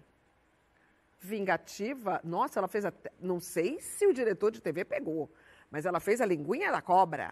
[1.22, 2.20] Vingativa?
[2.24, 3.12] Nossa, ela fez até.
[3.20, 5.32] Não sei se o diretor de TV pegou,
[5.70, 7.32] mas ela fez a linguinha da cobra.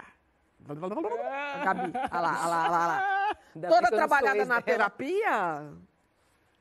[0.67, 3.37] A Gabi, olha lá, olha lá, olha lá.
[3.67, 4.61] Toda trabalhada na dela.
[4.61, 5.73] terapia,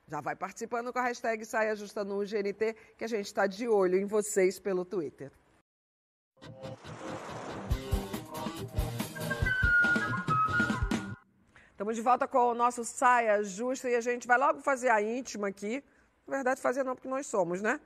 [0.09, 3.69] já vai participando com a hashtag Saia Justa no GNT, que a gente está de
[3.69, 5.31] olho em vocês pelo Twitter.
[11.73, 15.03] Estamos de volta com o nosso Saia Justa e a gente vai logo fazer a
[15.03, 15.85] íntima aqui.
[16.29, 17.81] Na verdade, fazer não, porque nós somos, né?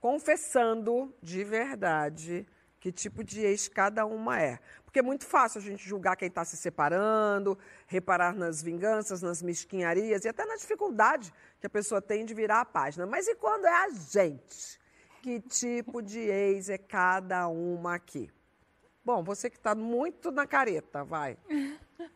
[0.00, 2.46] Confessando de verdade
[2.78, 4.60] que tipo de ex cada uma é.
[4.84, 9.42] Porque é muito fácil a gente julgar quem está se separando, reparar nas vinganças, nas
[9.42, 13.06] mesquinharias e até na dificuldade que a pessoa tem de virar a página.
[13.06, 14.78] Mas e quando é a gente?
[15.22, 18.30] Que tipo de ex é cada uma aqui?
[19.04, 21.36] Bom, você que está muito na careta, vai.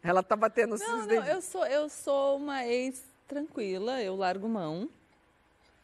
[0.02, 1.28] Ela está batendo esses Não, não, dedinhos.
[1.28, 4.88] eu sou, eu sou uma ex tranquila, eu largo mão.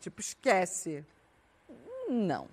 [0.07, 1.05] Tipo, esquece.
[2.09, 2.47] Não,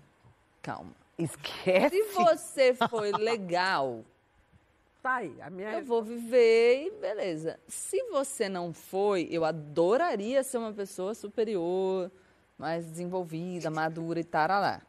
[0.60, 0.92] calma.
[1.20, 1.96] Esquece.
[1.96, 4.04] Se você foi legal,
[5.04, 7.60] Tá aí, a minha eu vou viver e beleza.
[7.68, 12.10] Se você não foi, eu adoraria ser uma pessoa superior,
[12.58, 14.82] mais desenvolvida, madura e tarará.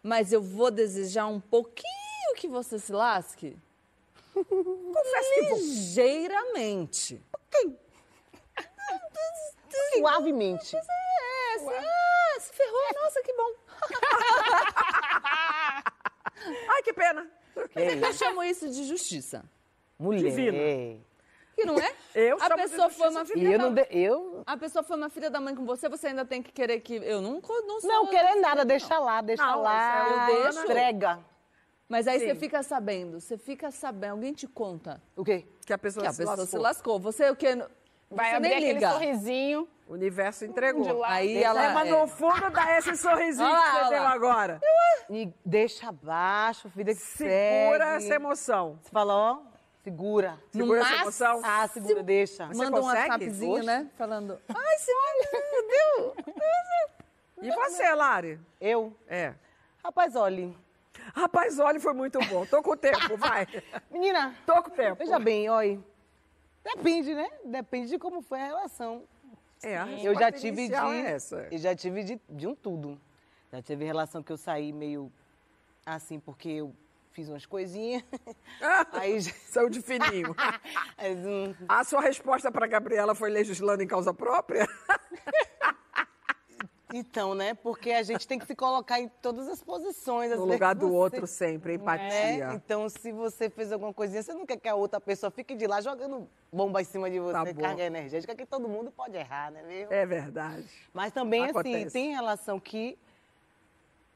[0.00, 3.56] Mas eu vou desejar um pouquinho que você se lasque?
[4.32, 5.54] Confesso que.
[5.54, 7.20] Ligeiramente.
[9.96, 10.76] Suavemente.
[11.70, 13.52] É, ah, se ferrou, nossa, que bom.
[16.70, 17.26] Ai, que pena.
[17.56, 19.44] Eu chamo isso de justiça.
[19.98, 20.22] Mulher.
[20.22, 21.00] Divina.
[21.56, 21.92] Que não é?
[22.14, 23.64] Eu A chamo de pessoa foi uma filha eu da...
[23.64, 23.74] não.
[23.74, 24.42] De, eu.
[24.46, 26.94] A pessoa foi uma filha da mãe com você, você ainda tem que querer que...
[26.94, 27.90] Eu não, co- não sou...
[27.90, 30.28] Não querer nada, deixa lá, deixa Não, lá.
[30.28, 30.60] é eu deixo.
[30.60, 31.18] Entrega.
[31.88, 32.26] Mas aí Sim.
[32.26, 35.46] você fica sabendo, você fica sabendo, alguém te conta O quê?
[35.66, 36.46] Que a pessoa, que a se pessoa lascou.
[36.46, 37.00] se lascou.
[37.00, 37.56] Você o quê?
[38.10, 38.90] Vai você abrir nem aquele liga.
[38.92, 39.68] sorrisinho.
[39.88, 40.82] O universo entregou.
[40.82, 41.08] De lá.
[41.12, 41.72] Aí É, ela...
[41.72, 41.90] mas é.
[41.90, 44.60] no fundo dá esse sorrisinho lá, que você deu agora.
[45.08, 48.04] E deixa abaixo, vida que Segura segue.
[48.04, 48.78] essa emoção.
[48.82, 49.38] Você fala, ó,
[49.82, 50.38] segura.
[50.52, 51.40] No Segura essa máximo- emoção.
[51.42, 52.46] Ah, segura, deixa.
[52.48, 52.84] Você Manda um?
[52.84, 53.90] WhatsAppzinho, né?
[53.96, 56.14] Falando, ai, você meu Deus.
[57.40, 58.38] E você, Lari?
[58.60, 58.92] Eu?
[59.08, 59.32] É.
[59.82, 60.54] Rapaz, olhe.
[61.14, 62.44] Rapaz, olha, foi muito bom.
[62.44, 63.46] Tô com o tempo, vai.
[63.90, 64.96] Menina, Tô com o tempo.
[64.96, 65.78] veja bem, olha.
[66.62, 67.30] Depende, né?
[67.44, 69.04] Depende de como foi a relação.
[69.62, 70.74] É, a Eu já tive de.
[70.74, 71.48] é essa.
[71.50, 73.00] Eu já tive de, de um tudo.
[73.52, 75.10] Já teve relação que eu saí meio
[75.84, 76.74] assim, porque eu
[77.12, 78.02] fiz umas coisinhas.
[78.92, 80.34] Aí já- Saiu de fininho.
[81.00, 84.66] Hum, A sua resposta para Gabriela foi legislando em causa própria?
[86.92, 87.52] Então, né?
[87.54, 90.30] Porque a gente tem que se colocar em todas as posições.
[90.30, 91.82] No lugar do você- outro sempre, né?
[91.82, 92.54] empatia.
[92.54, 95.66] Então, se você fez alguma coisinha, você não quer que a outra pessoa fique de
[95.66, 99.50] lá jogando bomba em cima de você, Tá carga energética, que todo mundo pode errar,
[99.52, 99.62] né?
[99.62, 99.92] Viu?
[99.92, 100.66] É verdade.
[100.94, 101.92] Mas também, assim, Acontece.
[101.92, 102.98] tem relação que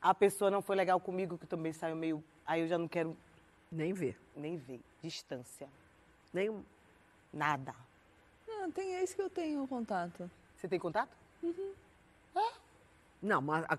[0.00, 2.24] a pessoa não foi legal comigo, que também saiu meio.
[2.46, 3.16] Aí eu já não quero
[3.70, 4.18] Nem ver.
[4.34, 4.80] nem ver.
[5.02, 5.68] Distância.
[6.32, 6.64] Nem
[7.32, 7.74] Nada.
[8.46, 10.30] Não, tem ex que eu tenho contato.
[10.56, 11.10] Você tem contato?
[13.22, 13.78] Não, mas a,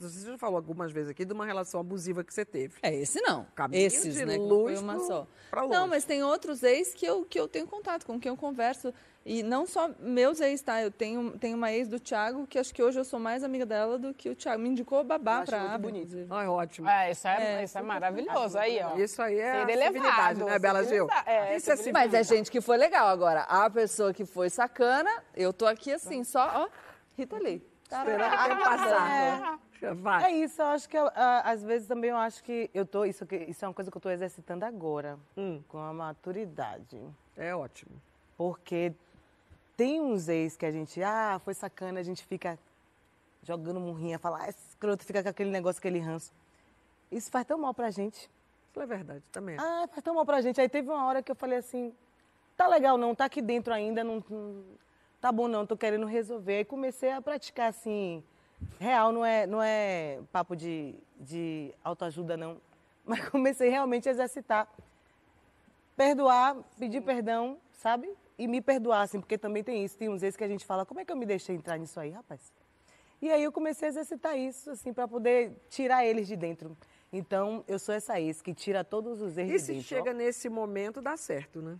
[0.00, 2.74] você já falou algumas vezes aqui de uma relação abusiva que você teve.
[2.82, 3.46] É, esse não.
[3.54, 4.36] Caminho Esses, de né?
[4.36, 5.26] luz foi uma pro- só.
[5.50, 5.72] pra longe.
[5.74, 8.92] Não, mas tem outros ex que eu, que eu tenho contato, com quem eu converso.
[9.24, 10.82] E não só meus ex, tá?
[10.82, 13.64] Eu tenho, tenho uma ex do Thiago, que acho que hoje eu sou mais amiga
[13.64, 14.60] dela do que o Thiago.
[14.60, 16.02] Me indicou babá Eu acho pra muito bonito.
[16.08, 16.26] inclusive.
[16.28, 16.88] Ai, ótimo.
[16.88, 18.58] É, isso é, É, isso é super maravilhoso.
[18.58, 18.96] Aí, ó.
[18.98, 21.06] Isso aí é elevado, civilidade, né, Bela Gil?
[21.24, 21.92] É, Isso é.
[21.92, 23.06] Mas é gente que foi legal.
[23.06, 26.68] Agora, a pessoa que foi sacana, eu tô aqui assim, só, ó,
[27.16, 27.62] Rita Lee.
[27.98, 29.58] Esperando o tempo passar.
[29.96, 30.24] Vai.
[30.24, 33.04] É isso, eu acho que ah, às vezes também eu acho que eu tô.
[33.04, 35.60] Isso, que- isso é uma coisa que eu tô exercitando agora, Hum.
[35.68, 36.98] com a maturidade.
[37.36, 37.90] É ótimo.
[38.36, 38.92] Porque
[39.76, 42.56] tem uns ex que a gente, ah, foi sacana, a gente fica
[43.42, 46.32] jogando murrinha, fala, ah, esse escroto fica com aquele negócio, aquele ranço.
[47.10, 48.30] Isso faz tão mal pra gente.
[48.70, 49.56] Isso é verdade também.
[49.58, 50.60] Ah, faz tão mal pra gente.
[50.60, 51.92] Aí teve uma hora que eu falei assim,
[52.56, 54.62] tá legal não, tá aqui dentro ainda, não, não-
[55.22, 56.56] tá bom não, tô querendo resolver.
[56.56, 58.24] Aí comecei a praticar assim,
[58.80, 62.60] real, não é, não é papo de, de autoajuda não,
[63.06, 64.68] mas comecei realmente a exercitar.
[65.96, 68.12] Perdoar, pedir perdão, sabe?
[68.36, 70.84] E me perdoar, assim, porque também tem isso, tem uns vezes que a gente fala,
[70.84, 72.52] como é que eu me deixei entrar nisso aí, rapaz?
[73.20, 76.76] E aí eu comecei a exercitar isso, assim, para poder tirar eles de dentro.
[77.12, 79.86] Então, eu sou essa ex que tira todos os erros E de se dentro.
[79.86, 81.78] chega nesse momento, dá certo, né?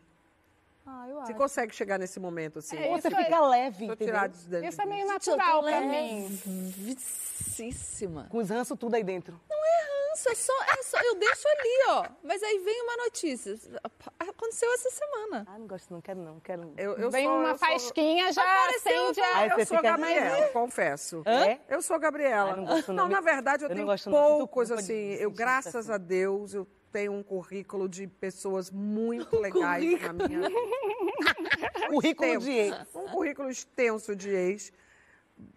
[0.84, 1.34] Ah, eu Você acho.
[1.40, 2.76] consegue chegar nesse momento, assim.
[2.76, 4.06] É, Você fica leve, entendeu?
[4.06, 4.68] tirar de dentro.
[4.68, 6.40] Isso é meio natural pra mim.
[6.46, 8.26] Levíssima.
[8.28, 9.40] Com os ranços tudo aí dentro.
[10.10, 12.04] Nossa, é só, é só, eu deixo ali, ó.
[12.22, 13.54] Mas aí vem uma notícia.
[14.18, 15.46] Aconteceu essa semana.
[15.48, 16.74] Ah, não gosto não, quero não, quero não.
[16.76, 19.36] Eu, eu Vem sou, uma eu sou- faísquinha, já acende a...
[19.38, 21.22] Aí Eu sou Gabriela, confesso.
[21.24, 21.58] É?
[21.68, 22.50] Eu sou Gabriela.
[22.50, 23.08] Ai, não gosto não.
[23.08, 25.14] na verdade, eu, Eu não tenho gosto não, poucos, assim.
[25.14, 25.92] Eu, graças assim.
[25.92, 30.50] a Deus, eu tenho um currículo de pessoas muito legais na minha vida.
[31.88, 32.46] Currículo Extenso.
[32.46, 32.94] de ex.
[32.94, 34.72] Um currículo extenso de ex.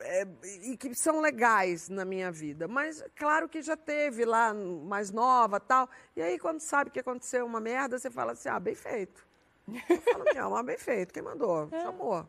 [0.02, 0.28] é,
[0.64, 2.68] e que são legais na minha vida.
[2.68, 5.90] Mas claro que já teve lá mais nova tal.
[6.16, 9.26] E aí, quando sabe que aconteceu uma merda, você fala assim: ah, bem feito.
[9.68, 11.14] Eu falo, meu, mas bem feito.
[11.14, 11.70] Quem mandou?
[11.70, 12.28] Chamou.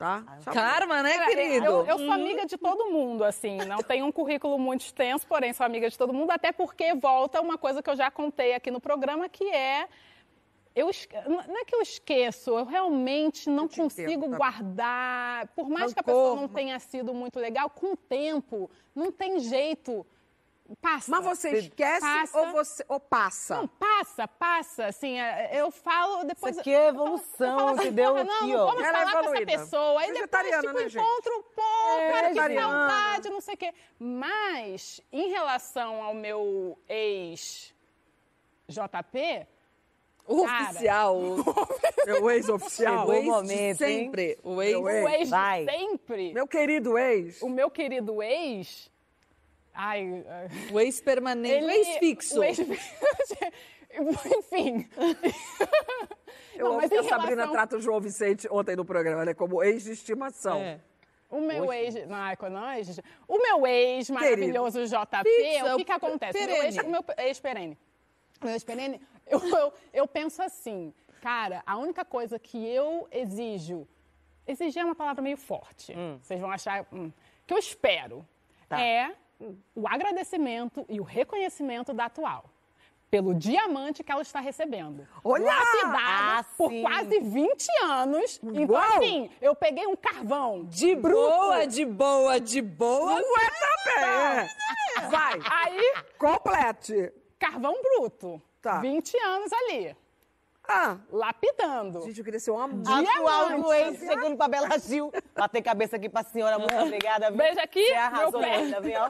[0.00, 0.24] Tá?
[0.42, 0.54] Chamou.
[0.54, 1.66] Karma, né, querido?
[1.66, 3.58] Eu, eu sou amiga de todo mundo, assim.
[3.58, 7.38] Não tenho um currículo muito extenso, porém sou amiga de todo mundo, até porque volta
[7.38, 9.86] uma coisa que eu já contei aqui no programa, que é.
[10.74, 10.88] Eu,
[11.26, 14.36] não é que eu esqueço, eu realmente não Eu consigo entendo, tá?
[14.38, 15.48] guardar.
[15.48, 16.14] Por mais que a Rancor.
[16.14, 20.06] pessoa não tenha sido muito legal, com o tempo, não tem jeito.
[20.80, 21.10] Passa.
[21.10, 22.38] Mas você esquece Passa.
[22.38, 23.56] ou, você, ou passa?
[23.56, 24.86] Não, passa, passa.
[24.86, 26.52] Assim, é, eu falo depois.
[26.52, 28.66] Isso aqui é eu falo- eu evolução, falo assim, porra, Não, Aqui, não ó.
[28.66, 29.52] vamos Ela é falar com essa evoluída.
[29.52, 30.00] pessoa.
[30.00, 30.96] Aí depois, tipo, né, gente?
[31.04, 31.62] encontro, pô,
[31.98, 33.74] É, cara, que saudade, não sei o quê.
[33.98, 36.78] Mas, em relação ao meu
[38.68, 39.46] ex-JP,
[40.26, 40.70] O Cara.
[40.70, 43.08] oficial, o, Meu ex-oficial.
[43.08, 44.04] o ex o momento, de hein?
[44.04, 44.38] sempre.
[44.44, 44.70] O ex.
[44.72, 45.10] Meu o ex.
[45.20, 45.64] ex vai.
[45.64, 47.42] de sempre, Meu querido ex.
[47.42, 48.89] o meu querido ex...
[49.74, 50.24] Ai,
[50.72, 51.64] O ex permanente.
[51.64, 52.40] O ex fixo.
[52.40, 52.58] O ex
[54.38, 54.88] Enfim.
[56.54, 59.24] Eu Não, amo mas que a Sabrina relação- trata o João Vicente ontem no programa,
[59.24, 59.34] né?
[59.34, 60.58] Como ex de estimação.
[60.60, 60.80] É.
[61.28, 61.94] O meu ex.
[62.06, 63.00] Não, quando não, ex.
[63.26, 66.38] O meu ex maravilhoso JP, é o que, que acontece?
[66.38, 66.88] O Meu ex, perene.
[66.88, 67.78] o meu ex perene.
[68.40, 73.08] O meu ex perene, eu, eu, eu penso assim, cara, a única coisa que eu
[73.12, 73.86] exijo.
[74.46, 75.94] Exigir é uma palavra meio forte.
[76.20, 76.84] Vocês vão achar.
[76.92, 77.12] hum,
[77.46, 78.26] que eu espero
[78.68, 78.80] Tá.
[78.80, 79.14] é
[79.74, 82.44] o agradecimento e o reconhecimento da atual.
[83.10, 85.04] Pelo diamante que ela está recebendo.
[85.24, 85.44] Olha!
[85.46, 88.38] Lapidado Ah, por quase 20 anos.
[88.42, 88.98] Então, Uau!
[88.98, 93.20] assim, eu peguei um carvão De boa, de boa, de boa.
[93.20, 94.04] Não é também,
[95.04, 95.08] é.
[95.08, 97.12] Vai, Aí, complete.
[97.36, 98.40] carvão bruto.
[98.62, 98.78] Tá.
[98.78, 99.96] 20 anos ali,
[100.72, 102.00] Ah, lapidando.
[102.02, 105.12] gente, eu queria ser uma Atual do ex, chegando pra Bela Gil.
[105.34, 107.28] Bater cabeça aqui pra senhora, muito obrigada.
[107.28, 107.38] viu?
[107.38, 108.62] Beijo aqui, Você arrasou, meu pé.
[108.62, 109.00] linda, viu?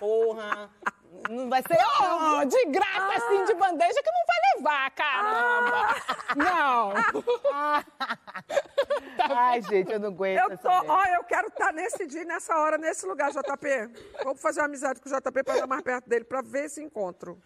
[0.00, 0.70] Porra.
[1.28, 5.94] Não vai ser Oh, de graça, assim, de bandeja, que não vai levar, caramba.
[6.36, 6.92] Não.
[9.36, 12.78] Ai, gente, eu não aguento Eu tô, ó, eu quero estar nesse dia, nessa hora,
[12.78, 13.90] nesse lugar, JP.
[14.24, 16.82] Vamos fazer uma amizade com o JP para estar mais perto dele, para ver esse
[16.82, 17.40] encontro.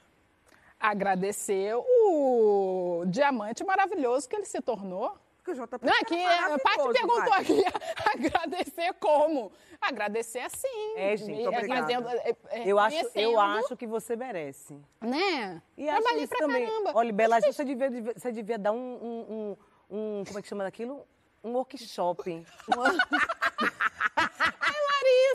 [0.91, 5.19] Agradecer o diamante maravilhoso que ele se tornou.
[5.43, 7.65] Porque o JP Não, é que a Paty maravilhoso, perguntou aqui,
[8.15, 9.51] agradecer como?
[9.81, 10.95] Agradecer assim.
[10.97, 11.81] É, gente, é, obrigada.
[11.83, 14.77] fazendo, é, é, Eu acho, eu acho que você merece.
[15.01, 15.61] Né?
[15.77, 16.67] E Trabalhei pra também.
[16.67, 16.93] caramba.
[16.95, 19.57] Olha, Bela você devia, devia- você devia dar um, um,
[19.91, 21.05] um, um- Como é que chama daquilo?
[21.45, 22.45] Um workshop.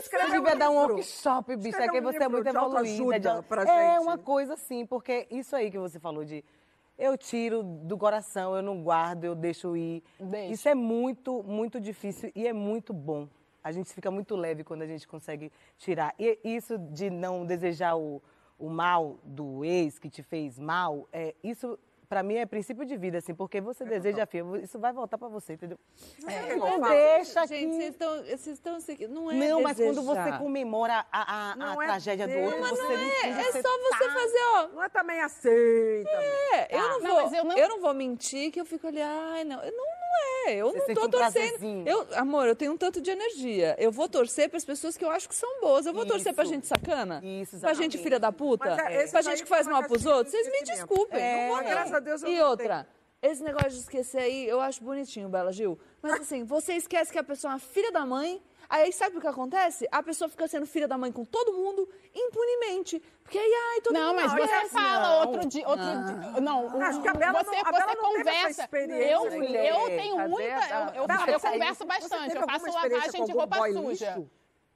[0.02, 1.68] Você devia dar um workshop, bicho.
[1.68, 3.30] É Escreve que um você é muito de evoluída.
[3.30, 4.02] autoajuda pra é gente.
[4.02, 6.44] uma coisa assim, porque isso aí que você falou de.
[6.98, 10.02] Eu tiro do coração, eu não guardo, eu deixo ir.
[10.20, 10.52] Deixa.
[10.52, 13.28] Isso é muito, muito difícil e é muito bom.
[13.64, 16.14] A gente fica muito leve quando a gente consegue tirar.
[16.18, 18.20] E isso de não desejar o,
[18.58, 21.78] o mal do ex que te fez mal, é, isso
[22.12, 25.28] pra mim é princípio de vida, assim, porque você deseja filho, isso vai voltar pra
[25.28, 25.78] você, entendeu?
[26.28, 27.76] É, Não não deixa Gente, que...
[27.76, 30.38] vocês estão, vocês estão Não é Não, mas quando você desejar.
[30.38, 32.44] comemora a, a- a Não é tragédia do Deus.
[32.52, 34.12] outro, Mas você Não é, finge é só você tá.
[34.12, 34.68] fazer, ó.
[34.74, 35.48] Não é também assim
[36.04, 36.28] também.
[36.52, 37.80] É, eu não Não, vou, mas eu eu não- não...
[37.80, 40.94] vou mentir que eu fico ali, ai, não, eu não, não é, eu Você não
[40.94, 41.88] tô um torcendo.
[41.88, 43.74] Eu, amor, eu tenho um tanto de energia.
[43.78, 45.86] Eu vou torcer para as pessoas que eu acho que são boas.
[45.86, 46.52] Eu vou torcer pra Isso.
[46.52, 47.20] gente sacana?
[47.24, 47.98] Isso, Pra gente exatamente.
[47.98, 48.76] filha da puta?
[48.76, 50.30] Mas é, pra gente que faz mal pros outros?
[50.34, 51.20] Vocês me desculpem.
[51.20, 51.48] É.
[51.48, 52.86] não vou, Graças a Deus eu E não outra,
[53.22, 55.78] esse negócio de esquecer aí, eu acho bonitinho, Bela Gil.
[56.02, 59.20] Mas assim, você esquece que a pessoa é uma filha da mãe, aí sabe o
[59.20, 59.86] que acontece?
[59.92, 63.00] A pessoa fica sendo filha da mãe com todo mundo impunemente.
[63.32, 65.20] Porque aí, ai, todo Não, mas você assim, fala não.
[65.26, 65.66] outro dia.
[65.66, 68.62] Outro dia não, Acho que a Bela você, não- a você Bela não conversa.
[68.64, 70.44] experiência, Eu, eu tenho Fazer muita.
[70.44, 72.26] Eu, eu, Bela, eu converso você bastante.
[72.28, 74.22] teve Eu faço lavagem de roupa boy suja.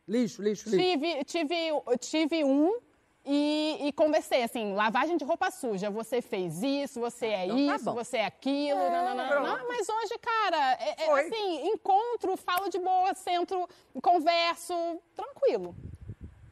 [0.08, 0.70] Lixo, lixo, lixo.
[0.70, 1.56] Tive, tive,
[2.00, 2.78] tive um
[3.26, 5.90] e, e conversei, assim, lavagem de roupa suja.
[5.90, 7.92] Você fez isso, você é Então tá isso, bom.
[7.92, 8.78] você é aquilo.
[8.78, 9.68] não, não, não, não.
[9.68, 13.68] Mas hoje, cara, é, é assim, encontro, falo de boa, centro,
[14.02, 14.72] converso,
[15.14, 15.76] tranquilo.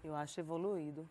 [0.02, 1.08] Eu acho evoluído.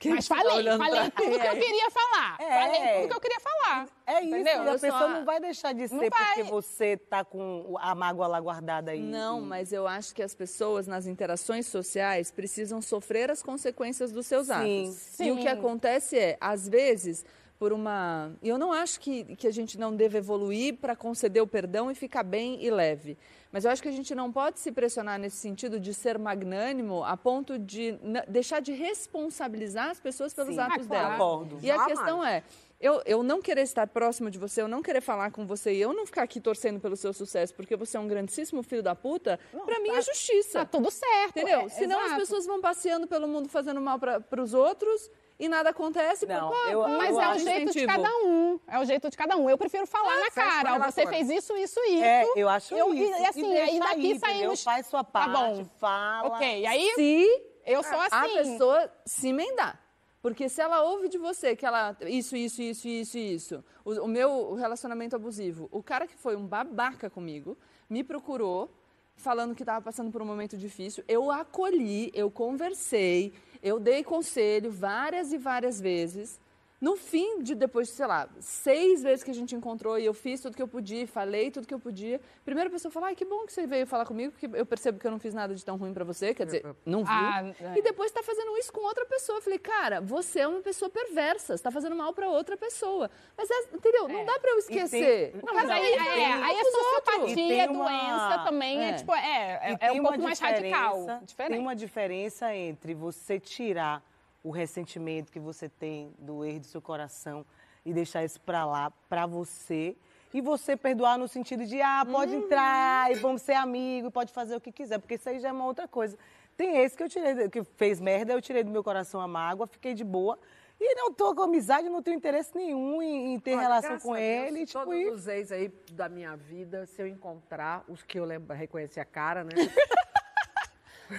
[0.00, 2.36] Quem Mas tá falei, olhando falei tudo que eu queria falar.
[2.40, 2.48] É.
[2.48, 3.86] Falei tudo que eu queria falar.
[4.06, 4.54] É isso, Entendeu?
[4.64, 6.34] e a Eu só- pessoa não vai deixar de ser Não vai.
[6.34, 8.98] porque você tá com a mágoa lá guardada aí.
[9.02, 14.26] Não, mas eu acho que as pessoas nas interações sociais precisam sofrer as consequências dos
[14.26, 14.52] seus Sim.
[14.86, 15.20] atos.
[15.20, 15.42] E o Sim.
[15.42, 17.22] que acontece é, às vezes,
[17.60, 18.32] por uma.
[18.42, 21.90] E eu não acho que, que a gente não deve evoluir para conceder o perdão
[21.90, 23.18] e ficar bem e leve.
[23.52, 27.04] Mas eu acho que a gente não pode se pressionar nesse sentido de ser magnânimo
[27.04, 30.60] a ponto de deixar de responsabilizar as pessoas pelos Sim.
[30.60, 31.04] atos Ah, claro.
[31.04, 31.18] delas.
[31.18, 31.58] Concordo.
[31.62, 32.42] E a questão é,
[32.80, 35.82] eu, eu não querer estar próximo de você, eu não querer falar com você e
[35.82, 38.94] eu não ficar aqui torcendo pelo seu sucesso porque você é um grandíssimo filho da
[38.94, 40.60] puta, não, pra mim é justiça.
[40.60, 41.36] Tá tudo certo.
[41.38, 41.60] Entendeu?
[41.60, 42.14] É, Senão exato.
[42.14, 45.10] as pessoas vão passeando pelo mundo fazendo mal para os outros
[45.40, 46.26] e nada acontece.
[46.26, 47.86] Não, pô, eu, mas eu é o jeito incentivo.
[47.86, 48.60] de cada um.
[48.68, 49.48] É o jeito de cada um.
[49.48, 50.90] Eu prefiro falar ah, na cara.
[50.90, 52.04] Você fez isso, isso, isso.
[52.04, 53.22] É, eu acho eu, isso.
[53.22, 54.62] E assim, aí daqui aí, saímos.
[54.62, 55.64] Faz sua parte, tá bom.
[55.78, 56.28] fala.
[56.28, 56.92] Ok, aí.
[56.94, 58.14] Se eu sou assim.
[58.14, 59.80] A pessoa se emendar.
[60.20, 61.96] Porque se ela ouve de você que ela.
[62.02, 63.64] Isso, isso, isso, isso, isso.
[63.82, 65.70] O, o meu relacionamento abusivo.
[65.72, 67.56] O cara que foi um babaca comigo
[67.88, 68.68] me procurou
[69.16, 71.04] falando que estava passando por um momento difícil.
[71.06, 73.32] Eu acolhi, eu conversei,
[73.62, 76.38] eu dei conselho várias e várias vezes.
[76.80, 80.40] No fim de depois, sei lá, seis vezes que a gente encontrou e eu fiz
[80.40, 83.44] tudo que eu podia, falei tudo que eu podia, primeira pessoa falou, ai, que bom
[83.44, 85.76] que você veio falar comigo, porque eu percebo que eu não fiz nada de tão
[85.76, 87.14] ruim para você, quer dizer, não viu.
[87.14, 87.78] Ah, é.
[87.78, 89.38] E depois tá fazendo isso com outra pessoa.
[89.38, 93.10] Eu falei, cara, você é uma pessoa perversa, você tá fazendo mal para outra pessoa.
[93.36, 94.08] Mas, é, entendeu?
[94.08, 94.12] É.
[94.14, 95.32] Não dá para eu esquecer.
[95.32, 95.42] Tem...
[95.44, 97.84] Não, mas aí, é, é, aí é sociopatia, uma...
[97.84, 101.20] doença também, é, é tipo, é, é, um pouco mais radical.
[101.24, 101.52] Diferente.
[101.52, 104.02] Tem uma diferença entre você tirar
[104.42, 107.44] o ressentimento que você tem do erro do seu coração
[107.84, 109.96] e deixar isso para lá, para você.
[110.32, 112.42] E você perdoar no sentido de, ah, pode uhum.
[112.42, 115.52] entrar e vamos ser amigos, pode fazer o que quiser, porque isso aí já é
[115.52, 116.16] uma outra coisa.
[116.56, 119.66] Tem esse que eu tirei, que fez merda, eu tirei do meu coração a mágoa,
[119.66, 120.38] fiquei de boa.
[120.80, 124.16] E não tô com amizade, não tenho interesse nenhum em, em ter Olha, relação com
[124.16, 124.58] ele.
[124.58, 128.24] Deus, tipo, todos os ex aí da minha vida, se eu encontrar, os que eu
[128.24, 129.50] lembro, reconheci a cara, né?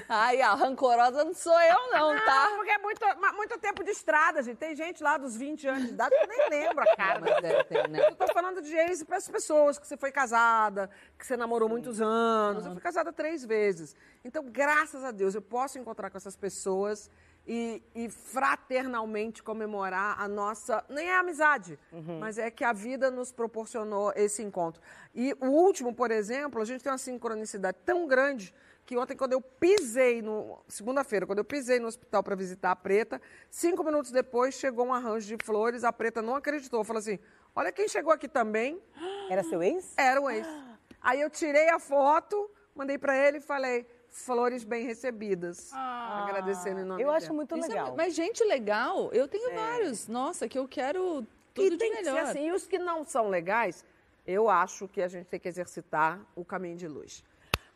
[0.07, 2.49] Ai, a rancorosa não sou eu, não, tá?
[2.49, 3.01] Não, porque é muito,
[3.35, 4.57] muito tempo de estrada, gente.
[4.57, 7.19] Tem gente lá dos 20 anos de idade que nem lembra a cara.
[7.19, 8.07] Mas é, tem, né?
[8.07, 11.67] Eu tô falando de ex para as pessoas que você foi casada, que você namorou
[11.67, 11.73] Sim.
[11.73, 12.63] muitos anos.
[12.63, 12.69] Uhum.
[12.69, 13.95] Eu fui casada três vezes.
[14.23, 17.09] Então, graças a Deus, eu posso encontrar com essas pessoas
[17.45, 20.83] e, e, fraternalmente comemorar a nossa.
[20.87, 22.19] Nem é amizade, uhum.
[22.19, 24.81] mas é que a vida nos proporcionou esse encontro.
[25.13, 28.53] E o último, por exemplo, a gente tem uma sincronicidade tão grande
[28.91, 30.59] que ontem, quando eu pisei no.
[30.67, 34.93] Segunda-feira, quando eu pisei no hospital para visitar a preta, cinco minutos depois chegou um
[34.93, 36.83] arranjo de flores, a preta não acreditou.
[36.83, 37.17] Falou assim:
[37.55, 38.81] olha quem chegou aqui também.
[39.31, 39.93] Era seu ex?
[39.95, 40.45] Era o ex.
[41.01, 43.87] Aí eu tirei a foto, mandei para ele e falei.
[44.09, 45.71] Flores bem recebidas.
[45.71, 47.93] Ah, agradecendo em nome Eu acho muito é legal.
[47.93, 49.09] É, mas, gente, legal.
[49.13, 49.55] Eu tenho é.
[49.55, 50.09] vários.
[50.09, 52.19] Nossa, que eu quero tudo e tem de melhor.
[52.19, 52.47] Que ser assim.
[52.47, 53.85] E os que não são legais,
[54.27, 57.23] eu acho que a gente tem que exercitar o caminho de luz.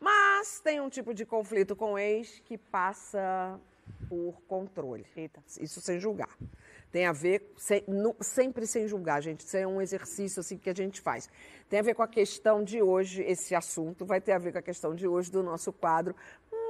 [0.00, 3.58] Mas tem um tipo de conflito com o ex que passa
[4.08, 5.06] por controle.
[5.16, 5.42] Eita.
[5.60, 6.36] Isso sem julgar.
[6.90, 9.40] Tem a ver, sem, no, sempre sem julgar, gente.
[9.40, 11.28] Isso é um exercício assim que a gente faz.
[11.68, 14.58] Tem a ver com a questão de hoje, esse assunto vai ter a ver com
[14.58, 16.14] a questão de hoje do nosso quadro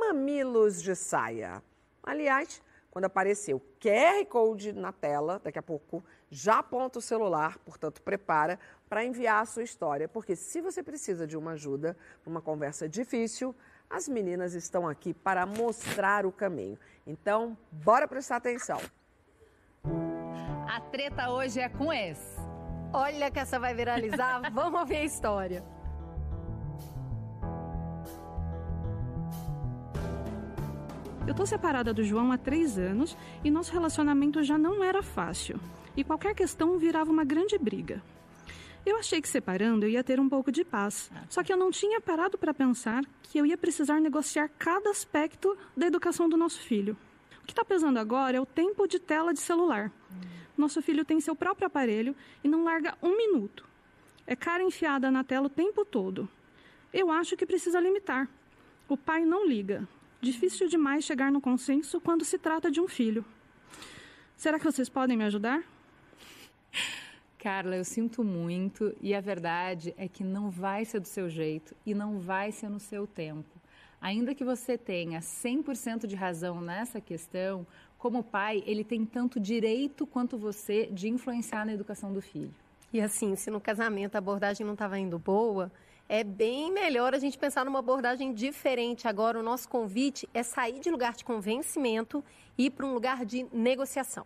[0.00, 1.62] Mamilos de Saia.
[2.02, 7.58] Aliás, quando aparecer o QR Code na tela, daqui a pouco, já aponta o celular,
[7.58, 8.58] portanto, prepara
[8.88, 13.54] para enviar a sua história, porque se você precisa de uma ajuda, uma conversa difícil,
[13.88, 16.78] as meninas estão aqui para mostrar o caminho.
[17.06, 18.80] Então, bora prestar atenção.
[20.68, 22.36] A treta hoje é com esse.
[22.92, 25.64] Olha que essa vai viralizar, vamos ouvir a história.
[31.26, 35.58] Eu tô separada do João há três anos e nosso relacionamento já não era fácil.
[35.96, 38.02] E qualquer questão virava uma grande briga.
[38.84, 41.10] Eu achei que separando eu ia ter um pouco de paz.
[41.28, 45.56] Só que eu não tinha parado para pensar que eu ia precisar negociar cada aspecto
[45.76, 46.96] da educação do nosso filho.
[47.42, 49.90] O que está pesando agora é o tempo de tela de celular.
[50.56, 53.66] Nosso filho tem seu próprio aparelho e não larga um minuto.
[54.26, 56.28] É cara enfiada na tela o tempo todo.
[56.92, 58.28] Eu acho que precisa limitar.
[58.88, 59.86] O pai não liga,
[60.20, 63.24] Difícil demais chegar no consenso quando se trata de um filho.
[64.36, 65.62] Será que vocês podem me ajudar?
[67.38, 71.76] Carla, eu sinto muito e a verdade é que não vai ser do seu jeito
[71.86, 73.56] e não vai ser no seu tempo.
[74.00, 77.66] Ainda que você tenha 100% de razão nessa questão,
[77.98, 82.54] como pai, ele tem tanto direito quanto você de influenciar na educação do filho.
[82.92, 85.72] E assim, se no casamento a abordagem não estava indo boa,
[86.08, 89.08] é bem melhor a gente pensar numa abordagem diferente.
[89.08, 92.24] Agora, o nosso convite é sair de lugar de convencimento
[92.56, 94.24] e ir para um lugar de negociação.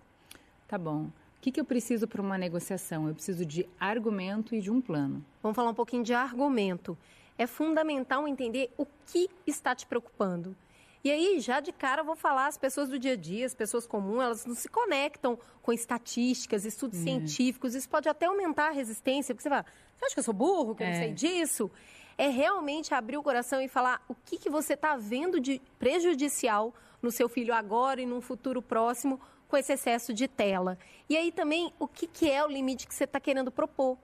[0.69, 1.11] Tá bom.
[1.41, 3.09] O que, que eu preciso para uma negociação?
[3.09, 5.25] Eu preciso de argumento e de um plano.
[5.43, 6.99] Vamos falar um pouquinho de argumento.
[7.39, 10.55] É fundamental entender o que está te preocupando.
[11.03, 13.55] E aí, já de cara, eu vou falar, as pessoas do dia a dia, as
[13.55, 17.05] pessoas comuns, elas não se conectam com estatísticas, estudos é.
[17.05, 17.75] científicos.
[17.75, 19.63] Isso pode até aumentar a resistência, porque você vai,
[19.97, 21.71] você acha que eu sou burro, que eu não sei disso?
[22.19, 26.75] É realmente abrir o coração e falar o que, que você está vendo de prejudicial
[27.01, 29.19] no seu filho agora e num futuro próximo
[29.51, 30.79] com esse excesso de tela.
[31.09, 33.99] E aí também, o que, que é o limite que você está querendo propor?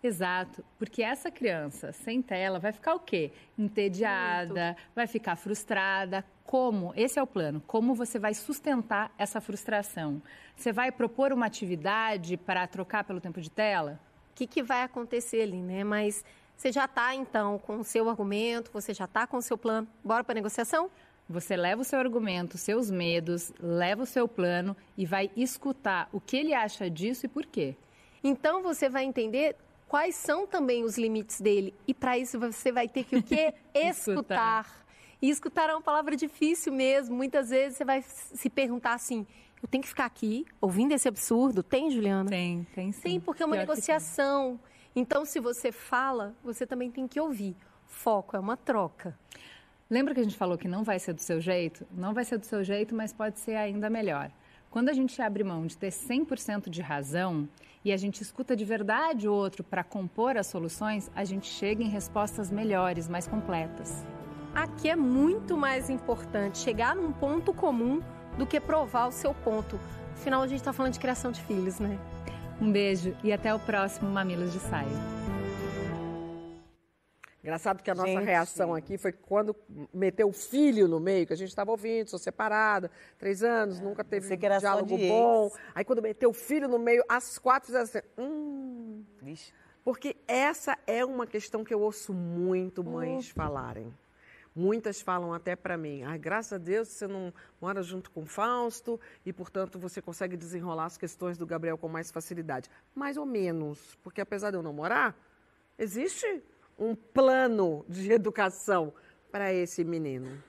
[0.00, 3.32] Exato, porque essa criança sem tela vai ficar o quê?
[3.58, 4.78] Entediada, Muito.
[4.94, 6.24] vai ficar frustrada.
[6.44, 6.92] Como?
[6.94, 7.62] Esse é o plano.
[7.66, 10.22] Como você vai sustentar essa frustração?
[10.54, 13.98] Você vai propor uma atividade para trocar pelo tempo de tela?
[14.30, 15.82] O que, que vai acontecer ali, né?
[15.82, 16.22] Mas
[16.54, 19.88] você já está, então, com o seu argumento, você já está com o seu plano.
[20.04, 20.90] Bora para a negociação?
[21.28, 26.20] Você leva o seu argumento, seus medos, leva o seu plano e vai escutar o
[26.20, 27.74] que ele acha disso e por quê.
[28.22, 29.56] Então você vai entender
[29.88, 31.74] quais são também os limites dele.
[31.86, 33.54] E para isso você vai ter que o quê?
[33.74, 34.84] Escutar.
[35.22, 37.16] E escutar é uma palavra difícil mesmo.
[37.16, 39.26] Muitas vezes você vai se perguntar assim:
[39.62, 41.62] eu tenho que ficar aqui ouvindo esse absurdo?
[41.62, 42.28] Tem, Juliana?
[42.28, 43.00] Tem, tem sim.
[43.00, 44.60] Tem, porque é uma Pior negociação.
[44.94, 47.56] Então, se você fala, você também tem que ouvir.
[47.86, 49.18] Foco é uma troca.
[49.90, 51.86] Lembra que a gente falou que não vai ser do seu jeito?
[51.92, 54.30] Não vai ser do seu jeito, mas pode ser ainda melhor.
[54.70, 57.48] Quando a gente abre mão de ter 100% de razão
[57.84, 61.82] e a gente escuta de verdade o outro para compor as soluções, a gente chega
[61.82, 64.04] em respostas melhores, mais completas.
[64.54, 68.00] Aqui é muito mais importante chegar num ponto comum
[68.38, 69.78] do que provar o seu ponto.
[70.14, 71.98] Afinal, a gente está falando de criação de filhos, né?
[72.60, 75.23] Um beijo e até o próximo Mamilos de Saia.
[77.44, 78.24] Engraçado que a nossa gente.
[78.24, 79.54] reação aqui foi quando
[79.92, 84.02] meteu o filho no meio, que a gente estava ouvindo, sou separada, três anos, nunca
[84.02, 85.52] teve um diálogo bom.
[85.74, 89.04] Aí quando meteu o filho no meio, as quatro fizeram assim, hum.
[89.20, 89.52] Vixe.
[89.84, 93.92] Porque essa é uma questão que eu ouço muito mães falarem.
[94.56, 97.30] Muitas falam até para mim, ah, graças a Deus você não
[97.60, 101.88] mora junto com o Fausto e, portanto, você consegue desenrolar as questões do Gabriel com
[101.88, 102.70] mais facilidade.
[102.94, 105.14] Mais ou menos, porque apesar de eu não morar,
[105.78, 106.42] existe
[106.78, 108.92] um plano de educação
[109.30, 110.42] para esse menino.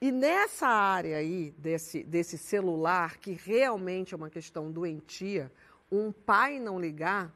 [0.00, 5.50] E nessa área aí, desse, desse celular, que realmente é uma questão doentia,
[5.90, 7.32] um pai não ligar,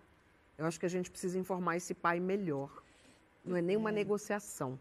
[0.59, 2.71] eu acho que a gente precisa informar esse pai melhor.
[3.45, 3.93] Não é nenhuma é.
[3.93, 4.79] negociação.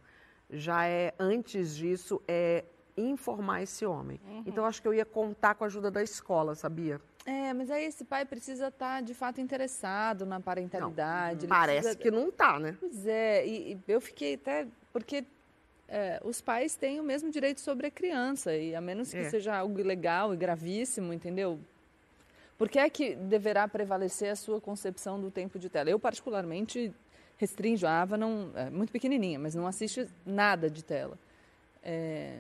[0.50, 2.66] Já é, antes disso, é
[2.98, 4.20] informar esse homem.
[4.26, 4.44] Uhum.
[4.46, 7.00] Então, acho que eu ia contar com a ajuda da escola, sabia?
[7.26, 11.42] É, mas aí esse pai precisa estar, tá, de fato, interessado na parentalidade.
[11.42, 12.02] Não, parece precisa...
[12.02, 12.76] que não está, né?
[12.80, 14.68] Pois é, e, e eu fiquei até...
[14.92, 15.24] Porque
[15.88, 19.30] é, os pais têm o mesmo direito sobre a criança, e a menos que é.
[19.30, 21.60] seja algo ilegal e gravíssimo, entendeu?
[22.58, 25.90] Por que é que deverá prevalecer a sua concepção do tempo de tela?
[25.90, 26.94] Eu, particularmente,
[27.38, 27.88] restringo.
[27.88, 31.18] A Ava não, é muito pequenininha, mas não assiste nada de tela.
[31.82, 32.38] É,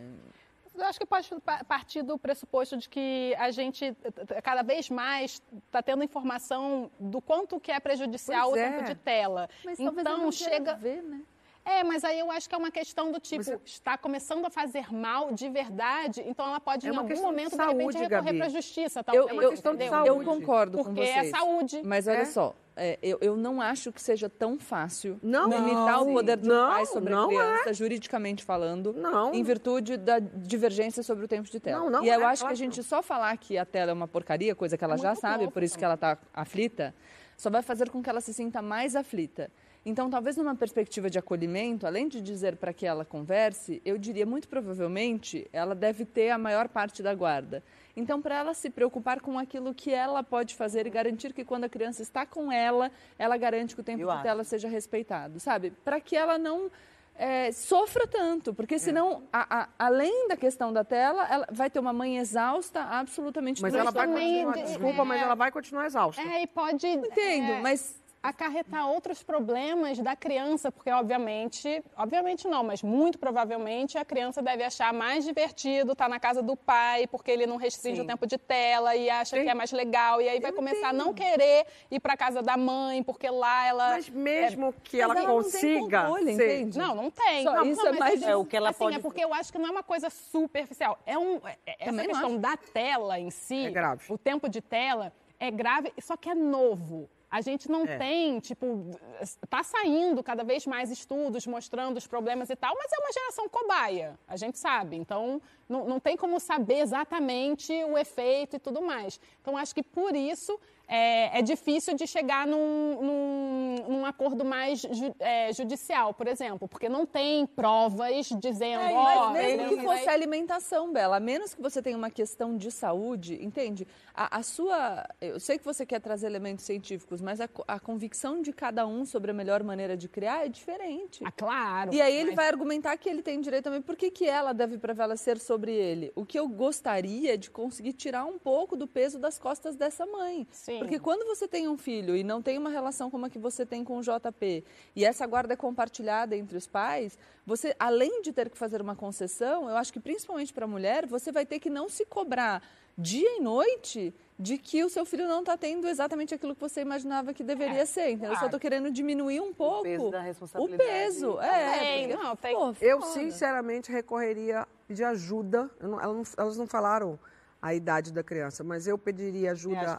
[0.80, 1.30] eu acho que pode
[1.68, 3.96] partir do pressuposto de que a gente
[4.44, 8.70] cada vez mais está tendo informação do quanto que é prejudicial pois o é.
[8.72, 9.50] tempo de tela.
[9.64, 11.22] Mas então chega ver, né?
[11.66, 13.60] É, mas aí eu acho que é uma questão do tipo, Você...
[13.64, 17.58] está começando a fazer mal de verdade, então ela pode é em algum momento, de,
[17.58, 19.04] saúde, de repente, recorrer para a justiça.
[19.04, 20.10] Talvez, eu, é uma questão de saúde.
[20.10, 21.14] Eu concordo Porque com vocês.
[21.14, 21.82] Porque é saúde.
[21.86, 22.26] Mas olha é.
[22.26, 26.38] só, é, eu, eu, não acho que seja tão fácil não, limitar não, o poder
[26.38, 27.74] de um não, pai sobre a criança, é.
[27.74, 29.34] juridicamente falando, não.
[29.34, 31.80] em virtude da divergência sobre o tempo de tela.
[31.80, 33.94] Não, não e eu é, acho que a gente só falar que a tela é
[33.94, 36.96] uma porcaria, coisa que ela já sabe, bom, por isso que ela está aflita,
[37.38, 39.52] só vai fazer com que ela se sinta mais aflita.
[39.86, 44.26] Então, talvez numa perspectiva de acolhimento, além de dizer para que ela converse, eu diria
[44.26, 47.64] muito provavelmente ela deve ter a maior parte da guarda.
[48.00, 51.66] Então, para ela se preocupar com aquilo que ela pode fazer e garantir que quando
[51.66, 55.72] a criança está com ela, ela garante que o tempo de tela seja respeitado, sabe?
[55.84, 56.72] Para que ela não
[57.16, 58.78] é, sofra tanto, porque é.
[58.78, 63.62] senão, a, a, além da questão da tela, ela vai ter uma mãe exausta, absolutamente
[63.62, 66.22] Mas ela vai continuar, desculpa, mas ela vai continuar exausta.
[66.22, 66.88] É, e pode...
[66.88, 73.98] Entendo, é, mas acarretar outros problemas da criança, porque obviamente, obviamente não, mas muito provavelmente
[73.98, 77.98] a criança deve achar mais divertido estar na casa do pai, porque ele não restringe
[77.98, 78.04] Sim.
[78.04, 79.44] o tempo de tela e acha Sim.
[79.44, 82.58] que é mais legal, e aí vai começar a não querer ir para casa da
[82.58, 84.74] mãe, porque lá ela Mas mesmo é...
[84.84, 86.78] que ela, ela consiga, não, controle, entende?
[86.78, 87.44] não, não tem.
[87.44, 89.34] Só não, isso não, é mais é o que ela assim, pode É porque eu
[89.34, 91.00] acho que não é uma coisa superficial.
[91.06, 94.12] É um é, é essa questão da tela em si, é grave.
[94.12, 97.10] o tempo de tela é grave, só que é novo.
[97.30, 97.98] A gente não é.
[97.98, 98.90] tem, tipo,
[99.22, 103.48] está saindo cada vez mais estudos mostrando os problemas e tal, mas é uma geração
[103.48, 104.96] cobaia, a gente sabe.
[104.96, 109.20] Então, não, não tem como saber exatamente o efeito e tudo mais.
[109.42, 110.60] Então, acho que por isso
[110.90, 116.68] é, é difícil de chegar num, num, num acordo mais ju- é, judicial, por exemplo,
[116.68, 121.54] porque não tem provas dizendo, É, mas mesmo que fosse vai- alimentação, Bela, a menos
[121.54, 123.88] que você tenha uma questão de saúde, entende?
[124.16, 125.06] A, a sua.
[125.22, 129.06] Eu sei que você quer trazer elementos científicos, mas a, a convicção de cada um
[129.06, 131.24] sobre a melhor maneira de criar é diferente.
[131.24, 131.94] Ah, claro.
[131.94, 133.82] E aí ele mas- vai argumentar que ele tem direito também.
[133.82, 136.12] Por que, que ela deve prevalecer sobre ele?
[136.16, 140.06] O que eu gostaria é de conseguir tirar um pouco do peso das costas dessa
[140.06, 140.48] mãe.
[140.52, 140.79] Sim.
[140.80, 143.66] Porque quando você tem um filho e não tem uma relação como a que você
[143.66, 144.64] tem com o JP,
[144.96, 148.96] e essa guarda é compartilhada entre os pais, você, além de ter que fazer uma
[148.96, 152.62] concessão, eu acho que principalmente para a mulher, você vai ter que não se cobrar
[152.98, 156.82] dia e noite de que o seu filho não está tendo exatamente aquilo que você
[156.82, 158.12] imaginava que deveria ser.
[158.12, 158.32] Entendeu?
[158.32, 160.78] Eu só estou querendo diminuir um pouco peso da o responsabilidade.
[160.90, 161.40] peso.
[161.40, 165.70] É, Tem, porque, não, tem- pô, Eu, sinceramente, recorreria de ajuda.
[165.80, 167.20] Eu não- elas, não, elas não falaram
[167.62, 169.98] a idade da criança, mas eu pediria ajuda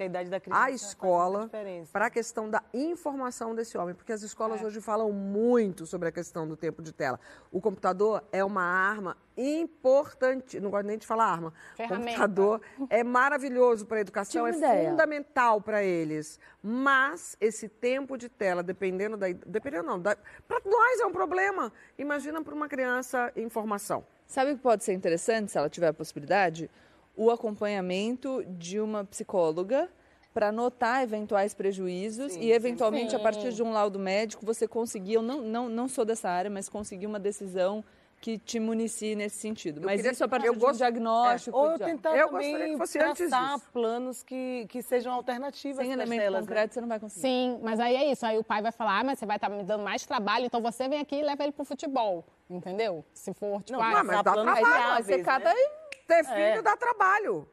[0.50, 1.50] à escola
[1.92, 6.12] para a questão da informação desse homem, porque as escolas hoje falam muito sobre a
[6.12, 7.20] questão do tempo de tela.
[7.52, 11.52] O computador é uma arma importante, não gosto nem de falar arma.
[11.76, 12.02] Ferramenta.
[12.02, 14.90] O computador é maravilhoso para a educação, é ideia.
[14.90, 16.38] fundamental para eles.
[16.62, 20.16] Mas esse tempo de tela, dependendo da, dependendo não, para
[20.64, 21.72] nós é um problema.
[21.98, 24.04] Imagina para uma criança em formação.
[24.26, 26.70] Sabe o que pode ser interessante, se ela tiver a possibilidade?
[27.16, 29.88] O acompanhamento de uma psicóloga
[30.32, 35.22] para notar eventuais prejuízos e, eventualmente, a partir de um laudo médico, você conseguir, eu
[35.22, 37.84] não, não, não sou dessa área, mas conseguir uma decisão
[38.20, 39.80] que te municie nesse sentido.
[39.82, 41.56] Mas queria- isso a partir eu de um gosto- diagnóstico.
[41.56, 45.78] Ou eu tentar Eu também gostaria que fosse antes traçar planos que, que sejam alternativas
[45.78, 46.42] Sem elemento elas.
[46.42, 46.46] né?
[46.46, 47.22] concreto, você não vai conseguir.
[47.22, 48.24] Sim, mas aí é isso.
[48.26, 50.60] Aí o pai vai falar, ah, mas você vai estar me dando mais trabalho, então
[50.60, 52.24] você vem aqui e leva ele pro futebol.
[52.48, 53.04] Entendeu?
[53.14, 55.22] Se for, tipo, Não, ah, mas dá planos Aí, trabalho, não, aí você né?
[55.24, 55.70] cata e
[56.10, 56.62] Ter filho É.
[56.62, 57.48] dá trabalho.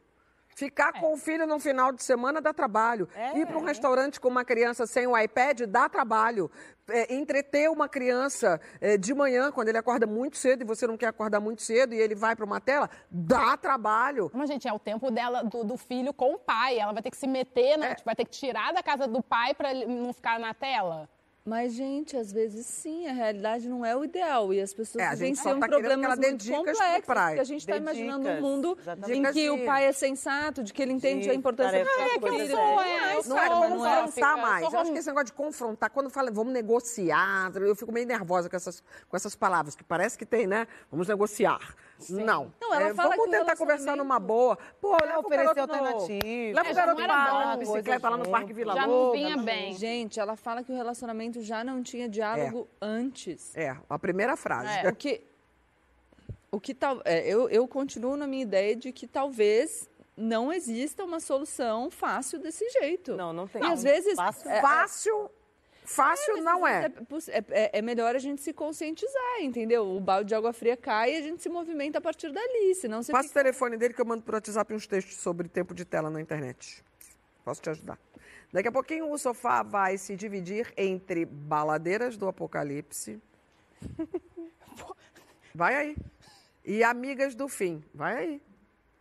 [0.55, 3.07] Ficar com o filho no final de semana dá trabalho.
[3.13, 3.37] É.
[3.37, 6.49] Ir para um restaurante com uma criança sem o iPad dá trabalho.
[6.89, 10.97] É, entreter uma criança é, de manhã, quando ele acorda muito cedo e você não
[10.97, 14.31] quer acordar muito cedo e ele vai para uma tela, dá trabalho.
[14.33, 16.79] Mas, gente, é o tempo dela, do, do filho com o pai.
[16.79, 17.77] Ela vai ter que se meter, É.
[17.77, 17.89] né?
[17.93, 21.07] Tipo, vai ter que tirar da casa do pai pra ele não ficar na tela.
[21.47, 24.53] Mas, gente, às vezes sim, a realidade não é o ideal.
[24.53, 27.05] E as pessoas É, vivenciam tá querendo que problemas muito dicas pro complexos.
[27.05, 28.77] Porque a gente está imaginando um mundo
[29.07, 32.19] em que o pai é sensato, de que ele entende De a importância da É,
[32.19, 34.73] que sou, é, eu Não é, romântica, confrontar mais.
[34.73, 38.49] Eu acho que esse negócio de confrontar, quando fala, vamos negociar, eu fico meio nervosa
[38.49, 40.67] com essas, com essas palavras, que parece que tem, né?
[40.91, 41.61] Vamos negociar.
[42.09, 42.53] Não.
[42.61, 44.57] Não, ela É, fala vamos tentar conversar numa boa.
[44.79, 46.55] Pô, leva o oferecer alternativas.
[46.55, 49.11] Leva É, o já garoto não para bicicleta lá no coisa Parque Vila Já não
[49.11, 49.73] vinha bem.
[49.73, 53.55] Gente, ela fala que o relacionamento já não tinha diálogo antes.
[53.55, 54.85] É, a primeira frase.
[54.85, 54.89] É.
[54.89, 55.21] O que,
[56.51, 61.03] o que tal, é, eu, eu continuo na minha ideia de que talvez não exista
[61.03, 63.15] uma solução fácil desse jeito.
[63.15, 63.61] Não, não tem.
[63.61, 65.31] E às vezes Fácil, é, Fácil,
[65.83, 66.91] fácil mas não é.
[67.27, 69.87] É, é- é melhor a gente se conscientizar, entendeu?
[69.95, 73.03] O balde de água fria cai e a gente se movimenta a partir dali, senão
[73.03, 73.41] você Passa o fica...
[73.43, 76.83] telefone dele que eu mando por WhatsApp uns textos sobre tempo de tela na internet.
[77.45, 77.99] Posso te ajudar.
[78.51, 83.21] Daqui a pouquinho o sofá vai se dividir entre baladeiras do apocalipse.
[85.53, 85.97] Vai aí.
[86.63, 87.83] E amigas do fim.
[87.93, 88.41] Vai aí.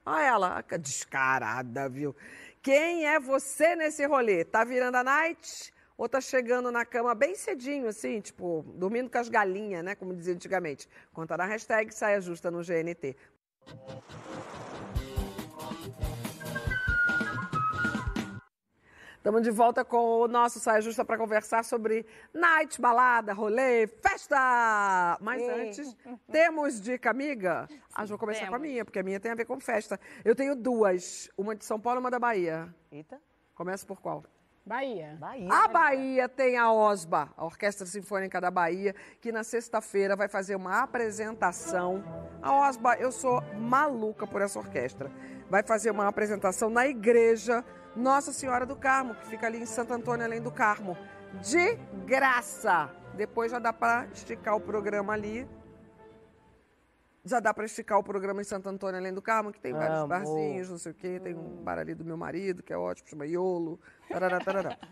[0.06, 2.16] Olha ela, descarada, viu?
[2.62, 4.44] Quem é você nesse rolê?
[4.44, 5.72] Tá virando a night?
[5.98, 9.94] Ou tá chegando na cama bem cedinho, assim, tipo, dormindo com as galinhas, né?
[9.94, 10.88] Como dizia antigamente.
[11.12, 13.16] Conta na hashtag Saia Justa no GNT.
[19.26, 25.18] Estamos de volta com o nosso Saia Justa para conversar sobre night, balada, rolê, festa!
[25.20, 25.96] Mas antes,
[26.30, 27.68] temos dica amiga?
[27.92, 28.68] Ah, vou começar com a Temos.
[28.68, 29.98] minha, porque a minha tem a ver com festa.
[30.24, 32.72] Eu tenho duas, uma de São Paulo e uma da Bahia.
[32.92, 33.20] Eita,
[33.52, 34.22] Começa por qual?
[34.64, 35.16] Bahia.
[35.18, 35.52] Bahia.
[35.52, 40.54] A Bahia tem a OSBA, a Orquestra Sinfônica da Bahia, que na sexta-feira vai fazer
[40.54, 42.04] uma apresentação.
[42.40, 45.10] A OSBA, eu sou maluca por essa orquestra.
[45.50, 47.64] Vai fazer uma apresentação na igreja
[47.96, 50.96] Nossa Senhora do Carmo, que fica ali em Santo Antônio, além do Carmo.
[51.42, 52.90] De graça!
[53.14, 55.48] Depois já dá para esticar o programa ali.
[57.24, 59.96] Já dá para esticar o programa em Santo Antônio, além do Carmo, que tem vários
[59.96, 60.08] Amor.
[60.08, 61.18] barzinhos, não sei o quê.
[61.18, 63.80] Tem um bar ali do meu marido, que é ótimo, chama Iolo.
[64.08, 64.78] Tarará, tarará.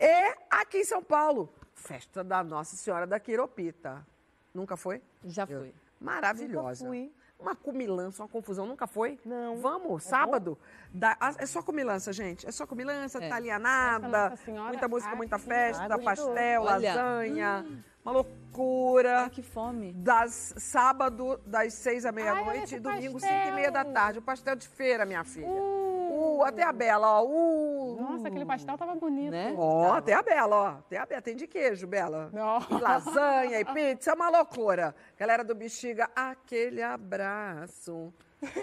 [0.00, 4.06] É, e aqui em São Paulo, festa da Nossa Senhora da Quiropita.
[4.54, 5.02] Nunca foi?
[5.24, 5.74] Já foi.
[6.00, 6.84] Maravilhosa.
[6.84, 7.12] Nunca fui.
[7.38, 8.66] Uma comilança, uma confusão.
[8.66, 9.18] Nunca foi?
[9.24, 9.56] Não.
[9.58, 10.58] Vamos, sábado.
[10.92, 12.46] Da- é só comilança, gente.
[12.46, 13.26] É só comilança, É.
[13.28, 16.94] italianada, Senhora, muita música, muita festa, pastel, Olha.
[16.94, 17.64] lasanha.
[18.04, 19.22] Uma loucura.
[19.24, 19.92] Ai, que fome.
[19.92, 23.30] Das sábado, das seis à meia-noite e domingo, pastel.
[23.38, 24.18] cinco e meia da tarde.
[24.18, 25.46] O pastel de feira, minha filha.
[25.48, 27.24] Uh, até a Bela, ó.
[27.24, 27.77] Uh.
[28.10, 29.30] Nossa, aquele pastel tava bonito.
[29.30, 29.54] Né?
[29.56, 30.68] Ó, até a Bela, ó.
[30.78, 31.22] Até a Bela.
[31.22, 32.30] Tem de queijo, Bela.
[32.32, 32.58] Não.
[32.78, 34.94] E lasanha e pizza, é uma loucura.
[35.16, 38.12] Galera do Bexiga, aquele abraço.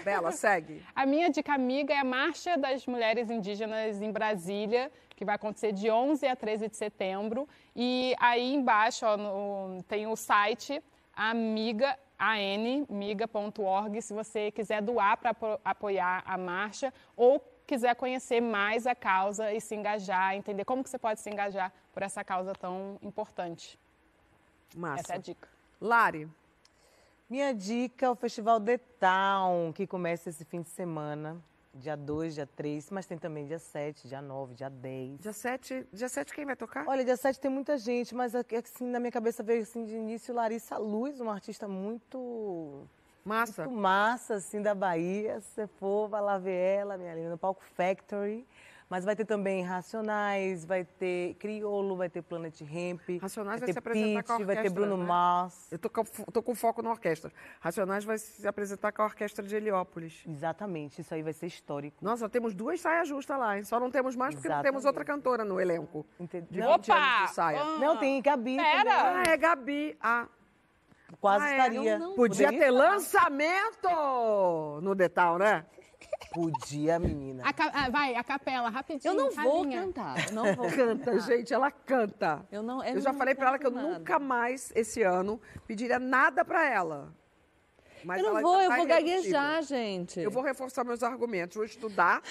[0.04, 0.82] Bela, segue.
[0.94, 5.72] A minha dica amiga é a Marcha das Mulheres Indígenas em Brasília, que vai acontecer
[5.72, 7.46] de 11 a 13 de setembro.
[7.74, 10.82] E aí embaixo ó, no- tem o site
[11.14, 15.34] amiga, anmiga.org, se você quiser doar para
[15.64, 20.90] apoiar a marcha ou quiser conhecer mais a causa e se engajar, entender como que
[20.90, 23.78] você pode se engajar por essa causa tão importante.
[24.74, 25.00] Massa.
[25.00, 25.48] Essa é a dica.
[25.80, 26.28] Lari,
[27.28, 31.36] Minha dica é o Festival The Town, que começa esse fim de semana,
[31.74, 35.20] dia 2, dia 3, mas tem também dia 7, dia 9, dia 10.
[35.20, 36.86] dia 7, dia 7 quem vai tocar?
[36.86, 40.32] Olha, dia 7 tem muita gente, mas assim, na minha cabeça veio assim, de início
[40.32, 42.86] Larissa Luz, uma artista muito,
[43.26, 43.64] Massa.
[43.64, 45.40] muito massa, assim, da Bahia.
[45.40, 48.46] Se você for, vai lá ver ela, minha linda, no palco Factory.
[48.88, 53.00] Mas vai ter também Racionais, vai ter Criolo, vai ter Planet Hemp.
[53.20, 55.08] Racionais vai vai se apresentar com a Pitty, vai ter orquestra, Bruno né?
[55.08, 55.72] Mars.
[55.72, 57.32] Eu tô com, tô com foco na orquestra.
[57.60, 60.22] Racionais vai se apresentar com a orquestra de Heliópolis.
[60.24, 61.96] Exatamente, isso aí vai ser histórico.
[62.00, 63.64] Nossa, temos duas saias justas lá, hein?
[63.64, 64.86] Só não temos mais porque não temos Exatamente.
[64.86, 66.06] outra cantora no elenco.
[66.20, 66.46] Entendeu?
[66.48, 67.60] De Não, 20 anos de saia.
[67.60, 68.84] Ah, Não, tem Gabi Pera!
[68.84, 68.94] também.
[68.94, 69.96] Ah, é Gabi.
[70.00, 70.28] Ah,
[71.20, 71.56] Quase Ah, é?
[71.56, 71.98] estaria.
[71.98, 72.16] Não, não.
[72.16, 73.88] podia ter lançamento
[74.82, 75.64] no Detal, né?
[76.32, 77.42] Podia, menina.
[77.46, 79.10] A ca- ah, vai, a capela, rapidinho.
[79.12, 79.82] Eu não vou ralinha.
[79.82, 80.26] cantar.
[80.28, 81.18] Eu não vou Canta, cantar.
[81.20, 82.46] gente, ela canta.
[82.50, 83.98] Eu, não, Eu já não falei pra ela que eu nada.
[83.98, 87.12] nunca mais, esse ano, pediria nada pra ela.
[88.06, 90.20] Mas Eu não ela vou, eu tá vou gaguejar, gente.
[90.20, 92.22] Eu vou reforçar meus argumentos, vou estudar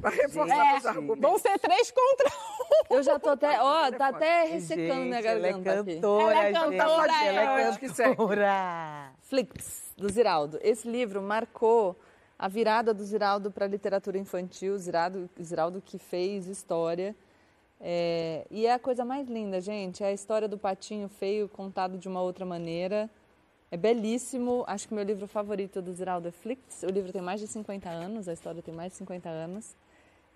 [0.00, 1.20] pra reforçar É, meus argumentos.
[1.20, 2.94] vão ser três contra um.
[2.96, 5.94] Eu já tô até, ó, tá até ressecando minha Gente, ela é garganta aqui.
[5.96, 6.78] cantora, Ela é gente.
[6.78, 7.76] cantora, Ela é.
[7.76, 9.12] cantora.
[9.22, 10.58] Flix, do Ziraldo.
[10.62, 11.94] Esse livro marcou
[12.38, 17.14] a virada do Ziraldo para a literatura infantil, Ziraldo, Ziraldo que fez história.
[17.80, 20.02] É, e é a coisa mais linda, gente.
[20.02, 23.10] É a história do patinho feio contado de uma outra maneira.
[23.70, 24.64] É belíssimo.
[24.66, 26.82] Acho que meu livro favorito do Ziraldo é Flix.
[26.82, 29.76] O livro tem mais de 50 anos, a história tem mais de 50 anos.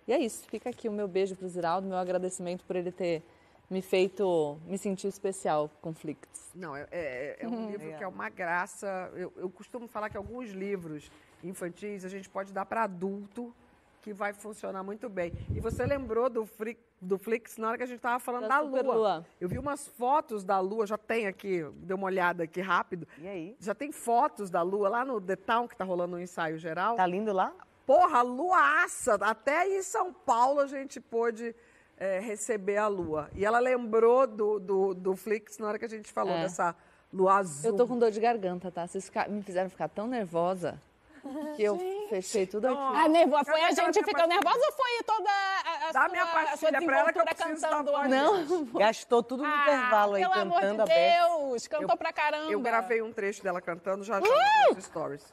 [0.06, 0.46] E é isso.
[0.48, 3.22] Fica aqui o meu beijo para o Ziraldo, meu agradecimento por ele ter
[3.70, 6.50] me feito me sentir especial com Flix.
[6.54, 9.10] Não, é, é- é um livro que é uma graça.
[9.14, 11.10] Eu, eu costumo falar que alguns livros
[11.42, 13.54] infantis a gente pode dar para adulto
[14.02, 15.32] que vai funcionar muito bem.
[15.54, 18.48] E você lembrou do, Fri- do Flix na hora que a gente estava falando Da
[18.48, 18.78] da, lua.
[18.78, 19.26] superlua.
[19.40, 23.06] Eu vi umas fotos da lua, já tem aqui, dei uma olhada aqui rápido.
[23.18, 23.56] E aí?
[23.60, 26.96] Já tem fotos da lua lá no The Town, que está rolando um ensaio geral.
[26.96, 27.52] Tá lindo lá?
[27.86, 29.14] Porra, luaça!
[29.20, 31.54] Até em São Paulo a gente pôde
[31.96, 33.30] é, receber a lua.
[33.34, 36.42] E ela lembrou do, do, do Flix na hora que a gente falou É.
[36.42, 36.74] dessa
[37.12, 37.70] lua azul.
[37.70, 38.86] Eu tô com dor de garganta, tá?
[38.86, 40.80] Vocês me fizeram ficar tão nervosa
[41.56, 42.76] que eu fechei tudo aqui.
[42.98, 44.40] A nervosa, foi Cadê a gente ficando pastilha?
[44.40, 47.92] nervosa ou foi toda a, a Dá sua, minha pastilha pra ela que eu cantando
[47.92, 48.08] da.
[48.08, 51.26] Não, Gastou tudo no Ah, intervalo aí, pelo amor cantando de a beça.
[51.28, 52.50] Deus, cantou pra caramba.
[52.52, 54.74] Eu gravei um trecho dela cantando, já Uh!
[54.74, 55.32] nos stories.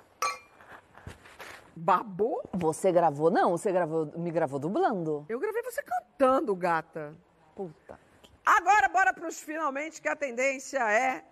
[1.75, 2.41] Babou?
[2.53, 3.31] você gravou?
[3.31, 5.25] Não, você gravou, me gravou dublando.
[5.29, 7.15] Eu gravei você cantando, gata.
[7.55, 7.97] Puta.
[8.45, 11.23] Agora, bora para os finalmente, que a tendência é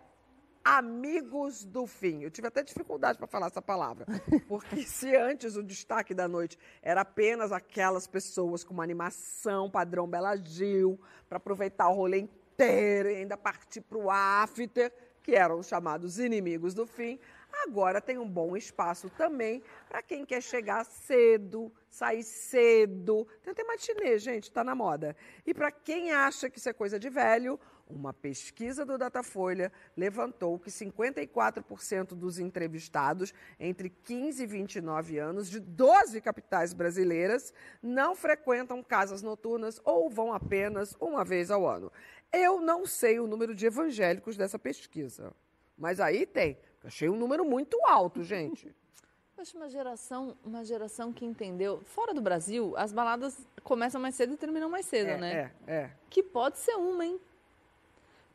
[0.75, 2.23] amigos do fim.
[2.23, 4.05] Eu tive até dificuldade para falar essa palavra.
[4.49, 10.07] Porque se antes o destaque da noite era apenas aquelas pessoas com uma animação padrão
[10.07, 10.99] Bela Gil,
[11.29, 14.91] para aproveitar o rolê inteiro e ainda partir para o after,
[15.23, 17.17] que eram os chamados inimigos do fim,
[17.63, 23.25] agora tem um bom espaço também para quem quer chegar cedo, sair cedo.
[23.41, 25.15] Tem até matinê, gente, tá na moda.
[25.45, 27.57] E para quem acha que isso é coisa de velho,
[27.89, 35.59] uma pesquisa do Datafolha levantou que 54% dos entrevistados entre 15 e 29 anos de
[35.59, 41.91] 12 capitais brasileiras não frequentam casas noturnas ou vão apenas uma vez ao ano.
[42.31, 45.33] Eu não sei o número de evangélicos dessa pesquisa,
[45.77, 46.57] mas aí tem.
[46.83, 48.73] Achei um número muito alto, gente.
[49.37, 51.81] Acho uma geração, uma geração que entendeu.
[51.85, 55.51] Fora do Brasil, as baladas começam mais cedo e terminam mais cedo, É, né?
[55.67, 55.91] é, é.
[56.09, 57.19] Que pode ser uma, hein?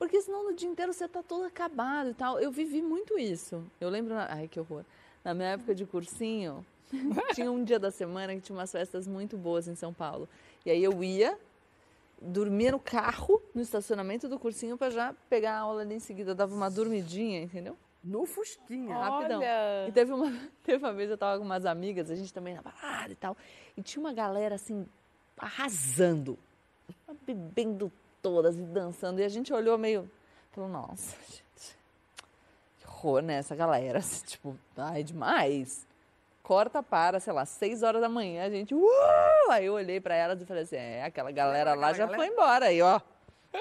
[0.02, 2.40] Porque senão no dia inteiro você tá todo acabado e tal.
[2.40, 3.64] Eu vivi muito isso.
[3.80, 4.16] Eu lembro.
[4.16, 4.84] Ai, que horror.
[5.22, 6.66] Na minha época de cursinho,
[7.36, 10.28] tinha um dia da semana que tinha umas festas muito boas em São Paulo.
[10.66, 11.38] E aí eu ia,
[12.20, 16.32] dormia no carro, no estacionamento do cursinho, para já pegar a aula ali em seguida.
[16.32, 17.78] Eu dava uma dormidinha, entendeu?
[18.02, 18.96] No Fusquinha.
[18.96, 19.38] Rapidão.
[19.38, 19.86] Olha.
[19.86, 20.32] E teve uma,
[20.64, 23.36] teve uma vez eu tava com umas amigas, a gente também na balada e tal,
[23.76, 24.84] e tinha uma galera assim,
[25.38, 26.36] arrasando,
[27.24, 27.92] bebendo
[28.22, 30.08] todas e dançando, e a gente olhou meio,
[30.52, 31.76] falou, nossa, gente,
[32.78, 35.86] que horror, né, essa galera, assim, tipo, ai, demais.
[36.42, 38.74] Corta para, sei lá, 6 horas da manhã, a gente.
[38.74, 39.50] Uh!
[39.50, 42.16] Aí eu olhei pra elas e falei assim: é, aquela galera lá já galera?
[42.16, 43.00] foi embora aí, ó.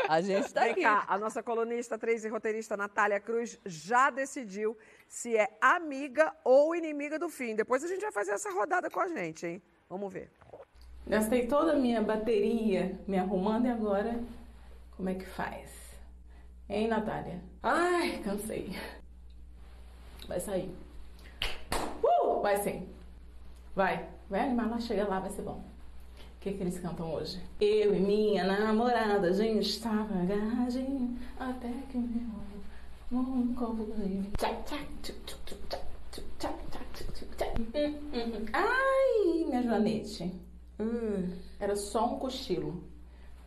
[0.08, 0.82] A gente tá Vem aqui.
[0.82, 4.76] cá, a nossa colunista, atriz e roteirista Natália Cruz já decidiu
[5.08, 7.56] se é amiga ou inimiga do fim.
[7.56, 9.62] Depois a gente vai fazer essa rodada com a gente, hein?
[9.90, 10.32] Vamos ver.
[11.06, 14.20] Gastei toda a minha bateria me arrumando e agora
[15.02, 15.98] como é que faz?
[16.70, 17.42] Hein, Natália?
[17.64, 18.70] Ai, cansei.
[20.28, 20.72] Vai sair.
[22.04, 22.88] Uh, vai sim.
[23.76, 24.08] Vai.
[24.30, 25.58] Vai animar lá, chega lá, vai ser bom.
[25.58, 27.42] O que, que eles cantam hoje?
[27.60, 32.22] Eu e minha namorada, a gente estava agarradinho até que o meu
[33.12, 34.04] amor um copo de...
[37.58, 38.46] Hum, hum, hum.
[38.54, 40.32] Ai, minha Joanete.
[40.80, 42.91] Hum, era só um cochilo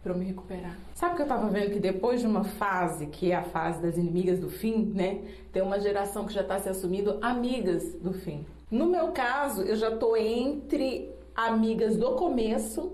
[0.05, 0.77] pra eu me recuperar.
[0.95, 3.97] Sabe que eu tava vendo que depois de uma fase, que é a fase das
[3.97, 5.25] inimigas do fim, né?
[5.51, 8.45] Tem uma geração que já tá se assumindo amigas do fim.
[8.71, 12.93] No meu caso, eu já tô entre amigas do começo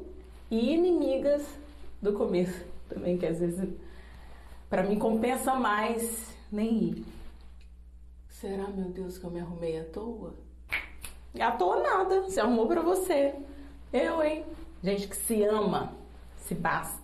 [0.49, 1.45] e inimigas
[2.01, 2.65] do começo.
[2.89, 3.69] Também que às vezes
[4.69, 7.05] para mim compensa mais nem ir.
[8.29, 10.35] Será, meu Deus, que eu me arrumei à toa?
[11.39, 13.35] À toa nada, se arrumou pra você.
[13.93, 14.45] Eu, hein?
[14.83, 15.93] Gente que se ama,
[16.37, 17.00] se basta.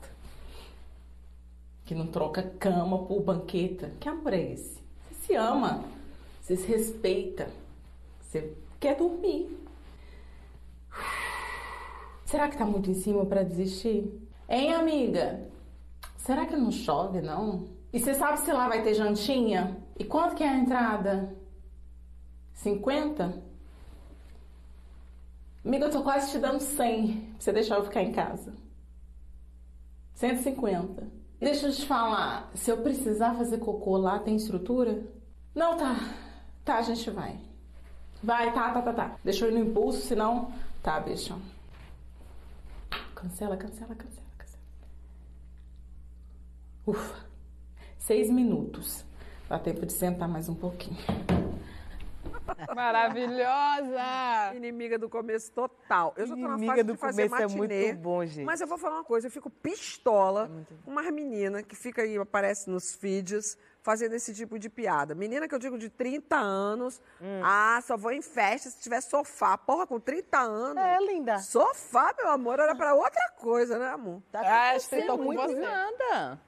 [1.86, 3.90] Que não troca cama por banqueta.
[3.98, 4.78] Que amor é esse?
[5.08, 5.84] Você se ama,
[6.42, 7.48] você se respeita,
[8.20, 9.56] você quer dormir.
[12.26, 14.12] Será que tá muito em cima pra desistir?
[14.48, 15.48] Hein, amiga?
[16.18, 17.68] Será que não chove, não?
[17.92, 19.80] E você sabe se lá vai ter jantinha?
[19.98, 21.34] E quanto que é a entrada?
[22.54, 23.42] 50?
[25.64, 28.52] Amiga, eu tô quase te dando 100 pra você deixar eu ficar em casa.
[30.14, 31.15] 150.
[31.38, 35.02] Deixa eu te falar, se eu precisar fazer cocô lá, tem estrutura?
[35.54, 35.96] Não, tá.
[36.64, 37.38] Tá, a gente vai.
[38.22, 39.16] Vai, tá, tá, tá, tá.
[39.22, 40.50] Deixa eu ir no impulso, senão...
[40.82, 41.36] Tá, bicho.
[43.14, 44.62] Cancela, cancela, cancela, cancela.
[46.86, 47.26] Ufa.
[47.98, 49.04] Seis minutos.
[49.48, 50.96] Dá tempo de sentar mais um pouquinho.
[52.74, 54.54] Maravilhosa!
[54.54, 56.12] Inimiga do começo total.
[56.16, 57.86] Eu já tô na Inimiga fase do de fazer começo é matinê.
[57.86, 58.44] muito bom, gente.
[58.44, 60.50] Mas eu vou falar uma coisa, eu fico pistola
[60.84, 65.14] com uma menina que fica aí, aparece nos feeds, fazendo esse tipo de piada.
[65.14, 67.40] Menina que eu digo de 30 anos, Hum.
[67.44, 69.56] ah, só vou em festa se tiver sofá.
[69.56, 70.82] Porra, com 30 anos.
[70.82, 71.38] É, linda.
[71.38, 74.20] Sofá, meu amor, era pra outra coisa, né, amor?
[74.32, 75.54] Tá Ah, com você, tô com muito você.
[75.60, 76.40] Nada.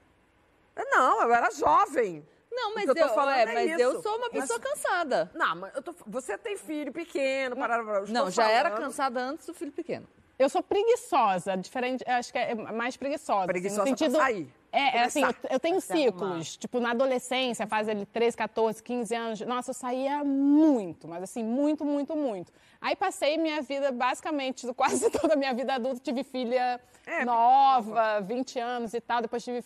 [0.91, 2.25] Não, eu era jovem.
[2.61, 5.31] Não, mas eu eu, tô falando é, é mas eu sou uma pessoa cansada.
[5.33, 9.45] Não, mas eu tô- você tem filho pequeno, eu estou Não, já era cansada antes
[9.45, 10.05] do filho pequeno.
[10.37, 13.39] Eu sou preguiçosa, diferente, acho que é mais preguiçosa.
[13.39, 14.49] assim, Preguiçosa no sentido, pra sair.
[14.71, 16.55] É, é assim, eu, eu tenho ciclos.
[16.55, 19.41] Tipo, na adolescência, fase ali 13, 14, 15 anos.
[19.41, 22.53] Nossa, eu saía muito, mas assim, muito, muito, muito.
[22.79, 28.21] Aí passei minha vida, basicamente, quase toda a minha vida adulta, tive filha É, nova,
[28.21, 29.21] 20 anos e tal.
[29.21, 29.61] Depois tive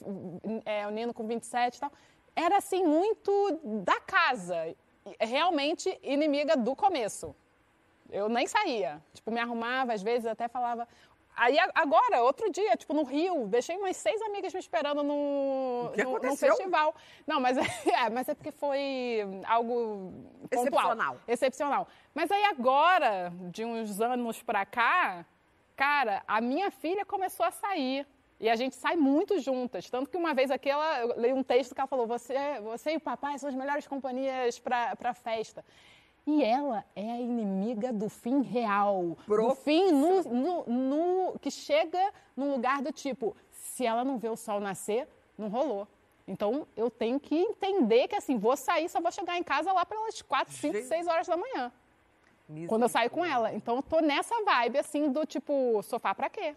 [0.65, 1.91] é, o Nino com 27 e tal.
[2.35, 4.75] Era assim, muito da casa.
[5.19, 7.35] Realmente inimiga do começo.
[8.11, 9.01] Eu nem saía.
[9.13, 10.87] Tipo, me arrumava, às vezes até falava.
[11.35, 16.19] Aí agora, outro dia, tipo, no Rio, deixei umas seis amigas me esperando no, no,
[16.19, 16.93] no festival.
[17.25, 17.57] Não, mas
[17.87, 20.13] é, mas é porque foi algo
[20.49, 20.61] pontual.
[20.61, 21.17] Excepcional.
[21.27, 21.87] Excepcional.
[22.13, 25.25] Mas aí agora, de uns anos pra cá,
[25.75, 28.05] cara, a minha filha começou a sair.
[28.39, 29.89] E a gente sai muito juntas.
[29.89, 32.93] Tanto que uma vez aqui ela, eu li um texto que ela falou: você, você
[32.93, 35.63] e o papai são as melhores companhias pra, pra festa.
[36.25, 39.17] E ela é a inimiga do fim real.
[39.49, 44.29] Do fim no, no- no- que chega num lugar do tipo: se ela não vê
[44.29, 45.07] o sol nascer,
[45.37, 45.87] não rolou.
[46.27, 49.85] Então eu tenho que entender que assim, vou sair, só vou chegar em casa lá
[49.85, 51.71] pelas 4, 5, 6 horas da manhã.
[52.67, 53.53] Quando eu saio com ela.
[53.53, 56.55] Então eu tô nessa vibe assim do tipo, sofá pra quê?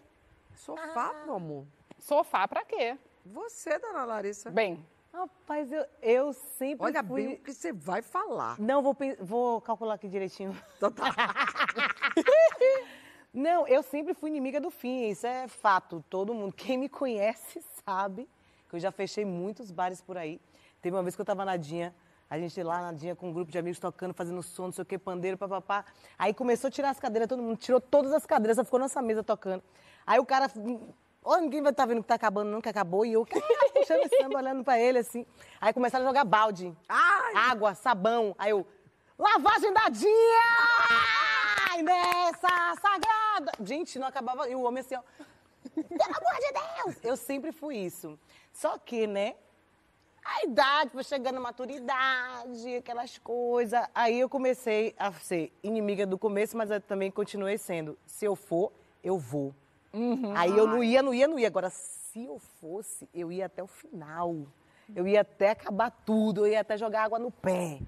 [0.57, 1.65] Sofá, meu amor.
[1.99, 2.97] Sofá pra quê?
[3.25, 4.51] Você, dona Larissa.
[4.51, 7.25] Bem, Rapaz, eu, eu sempre Olha fui...
[7.25, 8.59] bem o que você vai falar.
[8.59, 10.55] Não, vou, vou calcular aqui direitinho.
[10.77, 11.05] Então tá.
[13.33, 16.05] Não, eu sempre fui inimiga do fim, isso é fato.
[16.07, 18.29] Todo mundo, quem me conhece sabe
[18.69, 20.39] que eu já fechei muitos bares por aí.
[20.81, 21.95] Teve uma vez que eu tava na Dinha,
[22.29, 24.83] a gente lá na Dinha com um grupo de amigos tocando, fazendo som, não sei
[24.83, 25.83] o que, pandeiro, papapá.
[26.17, 29.01] Aí começou a tirar as cadeiras, todo mundo tirou todas as cadeiras, só ficou nossa
[29.01, 29.63] mesa tocando.
[30.07, 30.49] Aí o cara,
[31.21, 33.05] olha, ninguém vai estar vendo que tá acabando, não, que acabou.
[33.05, 35.25] E eu, "Ah", puxando esse samba, olhando pra ele assim.
[35.59, 36.73] Aí começaram a jogar balde,
[37.35, 38.33] água, sabão.
[38.39, 38.65] Aí eu,
[39.19, 39.81] lavagem da!
[41.69, 43.51] Ai, nessa sagrada!
[43.61, 44.49] Gente, não acabava.
[44.49, 45.01] E o homem assim, ó.
[45.73, 46.53] Pelo amor de
[46.85, 46.95] Deus!
[47.03, 48.17] Eu sempre fui isso.
[48.53, 49.35] Só que, né?
[50.23, 53.81] A idade, foi chegando a maturidade, aquelas coisas.
[53.93, 57.97] Aí eu comecei a ser inimiga do começo, mas eu também continuei sendo.
[58.05, 58.71] Se eu for,
[59.03, 59.53] eu vou.
[60.35, 61.47] Aí eu não ia, não ia, não ia.
[61.47, 64.35] Agora, se eu fosse, eu ia até o final.
[64.95, 67.79] Eu ia até acabar tudo, eu ia até jogar água no pé.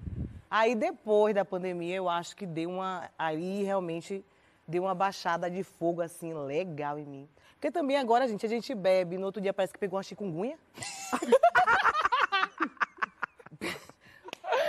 [0.50, 3.08] Aí depois da pandemia, eu acho que deu uma.
[3.18, 4.24] Aí realmente
[4.66, 7.28] deu uma baixada de fogo, assim, legal em mim.
[7.52, 10.58] Porque também agora, gente, a gente bebe, no outro dia parece que pegou uma chikungunya.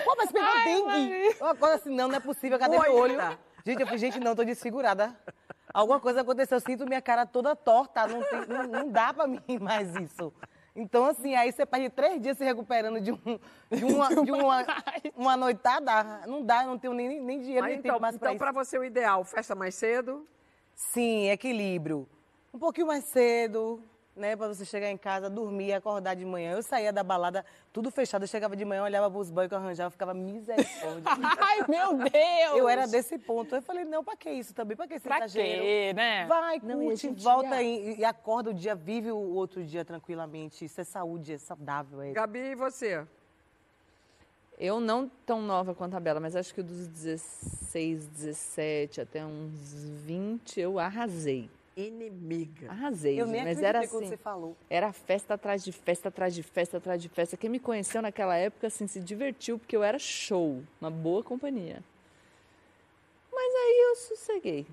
[0.03, 1.35] Pô, mas pegou dengue.
[1.39, 3.17] Uma coisa assim, não, não é possível, cadê meu olho?
[3.65, 5.15] Gente, eu falei, gente, não, tô desfigurada.
[5.73, 9.27] Alguma coisa aconteceu, eu sinto minha cara toda torta, não, tem- não, não dá pra
[9.27, 10.33] mim mais isso.
[10.75, 13.17] Então, assim, aí você perde três dias se recuperando de, um,
[13.69, 14.65] de, uma, de uma,
[15.15, 18.29] uma noitada, não dá, não tenho nem, nem dinheiro, Mas nem então, tempo mais pra
[18.33, 20.25] então para você, o ideal, festa mais cedo?
[20.73, 22.07] Sim, equilíbrio.
[22.53, 23.83] Um pouquinho mais cedo,
[24.15, 24.35] né?
[24.35, 26.51] Pra você chegar em casa, dormir, acordar de manhã.
[26.53, 28.23] Eu saía da balada, tudo fechado.
[28.23, 31.03] Eu chegava de manhã, olhava pros banhos que eu arranjava, ficava misericórdia.
[31.39, 32.57] Ai, meu Deus!
[32.57, 33.55] eu era desse ponto.
[33.55, 34.75] Eu falei, não, pra que isso também?
[34.75, 35.61] Pra que esse Pra exagero?
[35.61, 36.25] quê, né?
[36.25, 40.65] Vai, Não, curte, volta ia- e, e acorda o dia, vive o outro dia tranquilamente.
[40.65, 42.01] Isso é saúde, é saudável.
[42.01, 42.11] É...
[42.11, 43.05] Gabi, e você?
[44.59, 49.73] Eu não tão nova quanto a Bela, mas acho que dos 16, 17 até uns
[50.05, 51.49] 20 eu arrasei.
[51.75, 52.69] Inimiga.
[52.69, 54.09] Arrasei, Eu nem mas era quando assim.
[54.11, 54.57] você falou.
[54.69, 57.37] Era festa atrás de festa, atrás de festa, atrás de festa.
[57.37, 61.81] Quem me conheceu naquela época, assim, se divertiu, porque eu era show, uma boa companhia.
[63.33, 64.67] Mas aí eu sosseguei.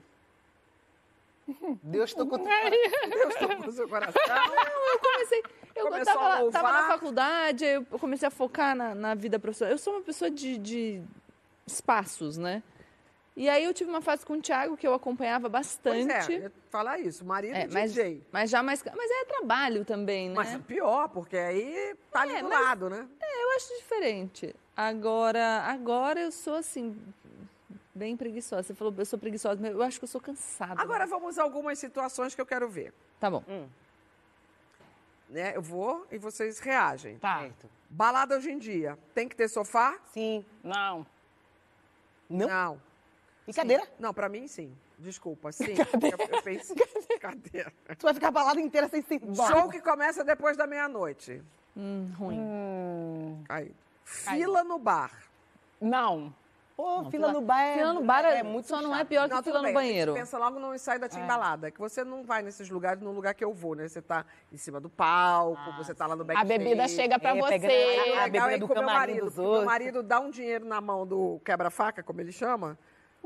[1.83, 4.21] Deus tocou Deus tocou no seu coração.
[4.93, 5.43] Eu comecei,
[5.77, 9.39] eu Começou tava, a lá- tava na faculdade, eu comecei a focar na, na vida
[9.39, 9.73] profissional.
[9.73, 11.03] Eu sou uma pessoa de, de
[11.67, 12.63] espaços, né?
[13.39, 16.33] E aí eu tive uma fase com o Thiago que eu acompanhava Pois bastante.
[16.33, 17.25] é, eu ia falar isso.
[17.25, 18.21] Marido É, mas, DJ.
[18.33, 18.83] mas já mais.
[18.83, 20.35] Mas é trabalho também, né?
[20.35, 23.09] Mas é pior, porque aí tá ali É, do lado, né?
[23.21, 24.57] É, eu acho diferente.
[24.77, 27.01] Agora, agora eu sou assim,
[27.95, 28.65] bem preguiçosa.
[28.65, 30.83] Você falou, eu sou preguiçosa, mas eu acho que eu sou cansada.
[30.83, 32.93] Agora vamos a algumas situações que eu quero ver.
[33.21, 33.45] Tá bom.
[35.29, 35.53] Né?
[35.55, 37.19] Eu vou e vocês reagem.
[37.19, 37.39] Tá.
[37.43, 37.71] Certo.
[37.89, 39.97] Balada hoje em dia, tem que ter sofá?
[40.13, 40.45] Sim.
[40.65, 41.07] Não.
[42.29, 42.49] Não?
[42.49, 42.88] Não.
[43.49, 43.83] E cadeira?
[43.99, 44.73] Não, pra mim sim.
[44.99, 45.65] Desculpa, sim.
[45.75, 46.77] Eu, eu pensei.
[47.19, 47.73] Cadeira.
[47.99, 49.51] Tu vai ficar a balada inteira sem sentar.
[49.51, 51.43] Show que começa depois da meia-noite.
[51.77, 53.45] Hum, ruim.
[53.49, 53.73] Aí.
[54.05, 55.11] Fila no bar.
[55.81, 56.35] Não.
[56.77, 59.09] Pô, fila no bar é, Fila no bar é muito só não é chato.
[59.09, 60.15] pior que Não, fila tudo no bem, a gente banheiro.
[60.15, 63.45] pensa logo no ensaio da timbalada, que você não vai nesses lugares no lugar que
[63.45, 63.89] eu vou, né?
[63.89, 66.59] Você tá em cima do palco, você tá lá no A backstage.
[66.59, 67.49] bebida chega pra É, você.
[67.59, 70.03] pegando a- É a legal bebida aí do com meu camarim marido, dos meu marido
[70.05, 72.79] dá um dinheiro na mão do quebra-faca, como ele chama.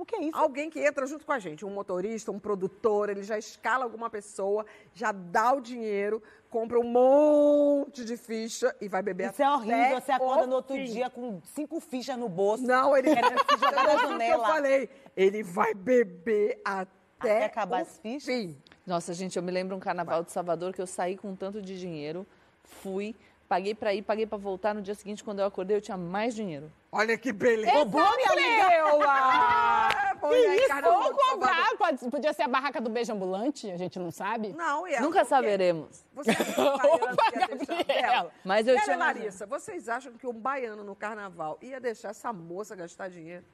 [0.03, 0.37] O que é isso?
[0.37, 4.11] Alguém que entra junto com a gente, um motorista, um produtor, ele já escala alguma
[4.11, 9.49] pessoa, já dá o dinheiro, compra um monte de ficha e vai beber Isso é
[9.49, 10.01] horrível.
[10.01, 10.87] Você acorda no outro fim.
[10.87, 12.65] dia com cinco fichas no bolso.
[12.65, 14.35] Não, ele Querendo se jogar Não, janela.
[14.35, 16.91] Eu falei, ele vai beber até,
[17.21, 18.25] Até acabar o as fichas?
[18.25, 18.57] Fim.
[18.85, 21.79] Nossa, gente, eu me lembro um carnaval de Salvador que eu saí com tanto de
[21.79, 22.27] dinheiro,
[22.65, 23.15] fui,
[23.49, 24.75] paguei pra ir, paguei pra voltar.
[24.75, 26.73] No dia seguinte, quando eu acordei, eu tinha mais dinheiro.
[26.91, 27.79] Olha que beleza.
[27.79, 29.89] Ô, boa, minha amiga!
[30.23, 33.77] Bom, e aí, carnaval Ou comprar, pode- podia ser a barraca do beijo ambulante, a
[33.77, 34.53] gente não sabe.
[34.53, 36.05] Não, e ela, Nunca saberemos.
[36.17, 37.85] Opa, Gabriela.
[37.85, 38.33] dela?
[38.45, 42.33] Mas eu e mais Larissa, vocês acham que um baiano no carnaval ia deixar essa
[42.33, 43.45] moça gastar dinheiro?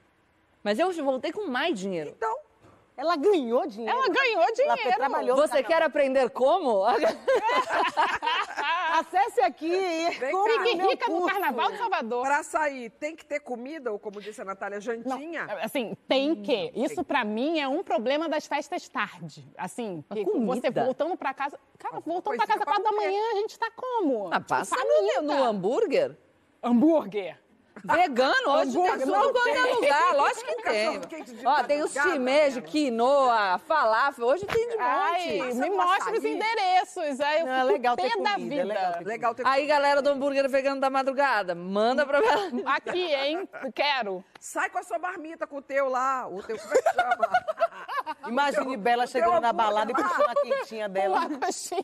[0.63, 2.11] Mas eu voltei com mais dinheiro.
[2.17, 2.39] Então,
[2.99, 3.97] Ela ganhou dinheiro.
[3.97, 4.97] Ela ganhou Ela dinheiro.
[4.97, 5.37] trabalhou.
[5.37, 6.83] no Você quer aprender como?
[8.91, 10.11] Acesse aqui e.
[10.11, 11.33] Fique rica no curso.
[11.33, 12.25] Carnaval de Salvador.
[12.25, 15.45] para sair, tem que ter comida, ou como disse a Natália, jantinha?
[15.63, 16.73] Assim, tem que.
[16.75, 19.47] Isso pra mim é um problema das festas tarde.
[19.57, 21.57] Assim, que você voltando pra casa.
[21.79, 24.29] Cara, voltando pra casa pra quatro da manhã, a gente tá como?
[24.33, 26.19] Ah, passa no, no hambúrguer.
[26.61, 27.39] Hambúrguer.
[27.85, 29.75] Vegano, hoje tem Hambúrguer, tudo tem.
[29.75, 30.15] lugar.
[30.15, 31.01] Lógico que tem.
[31.45, 32.73] Ó, tem os madrugada, shimeji, cara.
[32.73, 34.27] quinoa, falafel.
[34.27, 35.55] Hoje tem de Ai, monte.
[35.57, 37.21] me um mostra os endereços.
[37.21, 38.65] Aí eu Não, é fico legal ter pé da comida, é vida.
[38.65, 42.21] legal ter Legal ter Aí, galera do hambúrguer vegano da madrugada, manda pra
[42.67, 43.49] Aqui, hein?
[43.75, 44.25] Quero.
[44.41, 47.29] Sai com a sua marmita, com o teu lá, o teu, como é que chama?
[48.29, 51.27] Imagine Bela chegando na balada e puxando a quentinha dela.
[51.27, 51.83] Uma coxinha.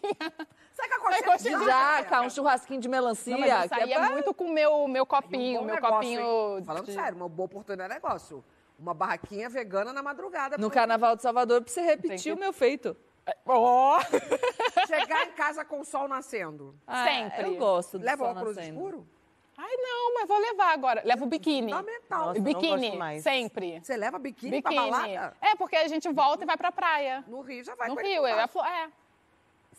[0.74, 1.56] Sai com a Sai coxinha.
[1.58, 1.64] coxinha.
[1.64, 3.32] jaca, um churrasquinho de melancia.
[3.36, 5.74] Não, mas aí é é pra- muito com o meu, meu um copinho, bom meu
[5.76, 6.58] negócio, copinho.
[6.58, 6.64] hein?
[6.64, 8.44] Falando de- sério, uma boa oportunidade é negócio.
[8.78, 10.58] Uma barraquinha vegana na madrugada.
[10.58, 12.96] No pra Carnaval de Salvador, pra você repetir o meu feito.
[13.46, 14.00] Ó,
[14.86, 16.74] Chegar em casa com o sol nascendo.
[16.86, 17.42] Ah, Sempre.
[17.46, 18.76] Eu gosto do Leva o sol óculos nascendo.
[18.76, 19.06] escuro?
[19.56, 21.00] Ai, não, mas vou levar agora.
[21.04, 21.70] Levo o biquíni.
[21.72, 22.18] Fundamental.
[22.26, 23.22] Nossa, não biquíni, gosto mais.
[23.22, 23.80] sempre.
[23.80, 24.90] Você leva biquíni, pra Biquíni.
[24.90, 25.36] balada?
[25.40, 27.24] É, porque a gente volta e vai pra praia.
[27.28, 28.88] No Rio já vai No Rio, eu é.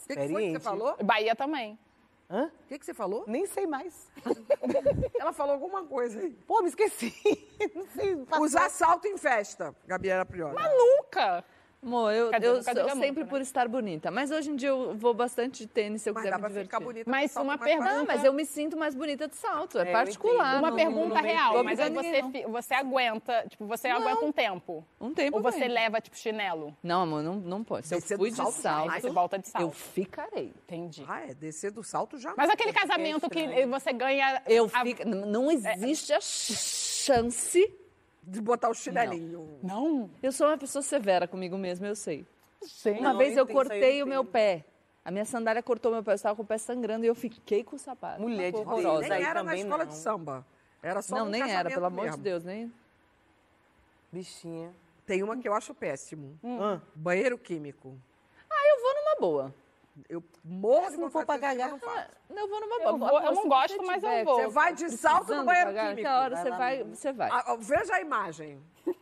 [0.03, 0.97] O que, que foi que você falou?
[1.03, 1.79] Bahia também.
[2.29, 2.45] Hã?
[2.45, 3.23] O que, que você falou?
[3.27, 4.11] Nem sei mais.
[5.19, 6.31] Ela falou alguma coisa aí.
[6.47, 7.13] Pô, me esqueci.
[7.75, 8.15] Não sei.
[8.25, 8.45] passou.
[8.45, 10.55] Usar salto em festa, Gabriela Priori.
[10.55, 11.43] Nunca!
[11.85, 14.09] Amor, eu, eu sou diga sempre nunca, por estar bonita.
[14.09, 16.41] Mas hoje em dia eu vou bastante de tênis se eu Mas quiser dá me
[16.41, 16.67] pra divertir.
[16.67, 17.09] ficar bonita.
[17.11, 19.77] Mas uma pergunta- Não, mas eu me sinto mais bonita de salto.
[19.77, 20.57] É, É, eu particular.
[20.57, 22.51] Uma não- pergunta não real, mas aí você, não.
[22.51, 24.83] você aguenta, tipo, você aguenta um tempo.
[24.99, 25.69] Um tempo Ou você bem.
[25.69, 26.75] leva, tipo, chinelo.
[26.81, 27.85] Não, amor, não, não pode.
[27.85, 29.75] Se eu Descer do fui de salto, salto, Aí você volta de eu salto.
[29.75, 30.53] ficarei.
[30.65, 31.05] Entendi.
[31.07, 32.33] Ah, é, descer do salto já.
[32.35, 34.41] Mas aquele casamento que você ganha...
[34.47, 35.05] Eu a- fico...
[35.07, 37.71] Não existe a chance...
[38.27, 39.59] De botar o chinelinho.
[39.61, 40.09] Não?
[40.21, 42.25] Eu sou uma pessoa severa comigo mesma, eu sei.
[42.61, 42.99] Sim.
[42.99, 44.65] Uma Não, vez eu cortei o meu pé.
[45.03, 47.63] A minha sandália cortou meu pé, eu estava com o pé sangrando e eu fiquei
[47.63, 48.19] com o sapato.
[48.19, 49.07] Mulher de horrorosa.
[49.07, 49.91] Nem era na escola não.
[49.91, 50.45] de samba.
[50.81, 52.23] Era só Não, num nem era, pelo amor de mesmo.
[52.23, 52.73] Deus, nem.
[54.11, 54.73] Bichinha.
[55.05, 56.39] Tem uma que eu acho péssimo.
[56.43, 56.81] Hã?
[56.95, 57.95] Banheiro químico.
[58.49, 59.55] Ah, eu vou numa boa.
[60.09, 62.09] Eu morro Se não for pra cagar, eu não faço.
[62.29, 64.35] Eu vou numa Eu vou- eu não gosto, mas eu tiver- vou.
[64.41, 66.01] Você vai de salto no banheiro pagar, químico.
[66.01, 66.95] Que hora Vai você vai, mesmo.
[66.95, 67.29] você vai.
[67.31, 68.61] Ah, ah, veja a imagem.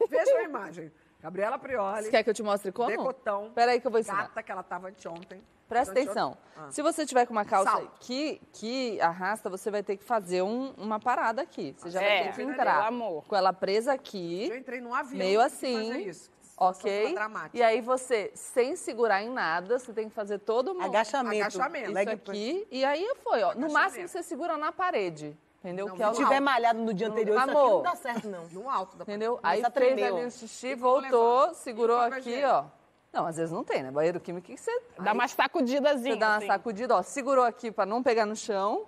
[0.10, 0.92] Veja a imagem.
[1.20, 2.90] Gabriela Prioli, Você quer que eu te mostre como?
[2.90, 4.24] decotão, Peraí que eu vou ensinar.
[4.24, 5.42] gata que ela tava anteontem.
[5.70, 6.12] Presta Anteontem.
[6.12, 6.38] atenção.
[6.58, 6.70] Ah.
[6.70, 7.92] Se você tiver com uma calça Salto.
[8.02, 11.74] que, que arrasta, você vai ter que fazer um- uma parada aqui.
[11.78, 13.24] Você já É, vai ter que pelo entrar amor.
[13.26, 15.18] com ela presa aqui, Eu entrei num avião.
[15.18, 16.32] meio assim, fazer isso.
[16.58, 17.14] Ok?
[17.14, 17.58] dramática.
[17.58, 21.42] E aí você, sem segurar em nada, você tem que fazer todo mundo Agachamento.
[21.42, 22.00] Agachamento.
[22.00, 22.68] isso aqui.
[22.72, 23.54] E aí foi, ó.
[23.56, 25.88] No máximo você segura na parede, entendeu?
[25.88, 27.72] Não, que é o Se tiver malhado no dia anterior, isso aqui Amor.
[27.72, 28.46] não dá certo, não.
[28.48, 29.40] No alto da Entendeu?
[29.42, 30.28] Aí a fez ali ó.
[30.28, 32.66] o xixi, voltou, segurou aqui, ó.
[33.12, 33.92] Não, às vezes não tem, né?
[33.92, 34.72] Banheiro químico, o que você...
[35.00, 36.48] Dá uma sacudidazinha, Você dá uma assim.
[36.48, 37.04] sacudida, ó.
[37.04, 38.86] Segurou aqui pra não pegar no chão,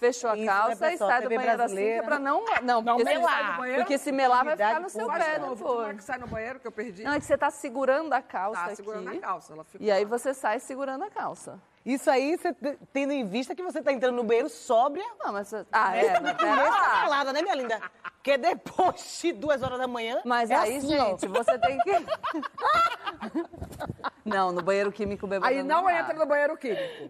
[0.00, 2.04] fechou a Isso, calça né, e sai do TV banheiro assim, que é brasileira.
[2.04, 2.44] pra não...
[2.62, 3.56] Não, Não porque melar.
[3.76, 5.24] Porque se melar vai ficar no seu pública.
[5.24, 5.64] pé novo.
[5.64, 7.04] Como é que sai no banheiro que eu perdi?
[7.04, 8.76] Não, é que você tá segurando a calça tá aqui.
[8.76, 9.52] segurando a calça.
[9.52, 11.60] Ela fica E aí você sai segurando a calça.
[11.84, 15.04] Isso aí, você te- tendo em vista que você tá entrando no banheiro sóbria.
[15.18, 15.48] Não, mas...
[15.48, 17.00] você- Ah, é, pera Essa lá.
[17.02, 17.80] pelada, né, minha linda?
[18.16, 20.20] Porque depois de duas horas da manhã.
[20.24, 21.04] Mas é aí, assim, ó.
[21.10, 21.92] gente, você tem que...
[24.24, 27.08] Não, no banheiro químico bêbado Aí não entra no banheiro químico.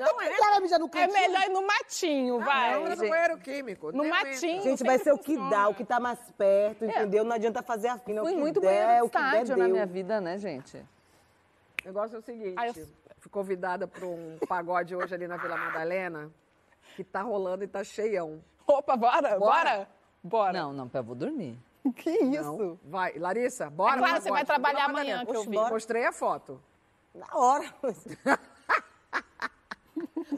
[0.00, 0.32] Não é?
[0.40, 2.74] Ela mija no É melhor ir no matinho, vai.
[2.74, 3.92] Não entra no banheiro químico.
[3.92, 4.62] No Não matinho.
[4.62, 7.24] Gente, vai ser o que dá, o que tá mais perto, entendeu?
[7.24, 8.22] Não adianta fazer a fina.
[8.22, 10.38] Fui o que muito der, banheiro de o que der, estádio na minha vida, né,
[10.38, 10.76] gente?
[10.78, 12.54] O negócio é o seguinte.
[12.56, 16.30] Aí eu- Fui convidada para um pagode hoje ali na Vila Madalena,
[16.94, 18.42] que tá rolando e tá cheião.
[18.66, 19.38] Opa, bora?
[19.38, 19.38] Bora?
[19.38, 19.88] Bora?
[20.22, 20.52] Bora.
[20.52, 21.58] Não, não, eu vou dormir.
[21.96, 22.56] Que isso?
[22.56, 22.80] Não.
[22.84, 23.96] Vai, Larissa, bora.
[23.96, 25.20] É claro, você vai trabalhar Madalena.
[25.20, 25.56] amanhã, que eu vi.
[25.56, 25.72] bora.
[25.74, 26.60] Mostrei a foto.
[27.14, 27.72] Na hora.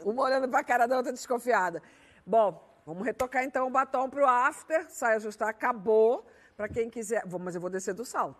[0.05, 1.81] Uma olhando pra cara da outra desconfiada.
[2.25, 4.89] Bom, vamos retocar então o batom pro after.
[4.89, 6.25] Saia ajustar, acabou.
[6.55, 7.23] Pra quem quiser.
[7.39, 8.39] Mas eu vou descer do salto.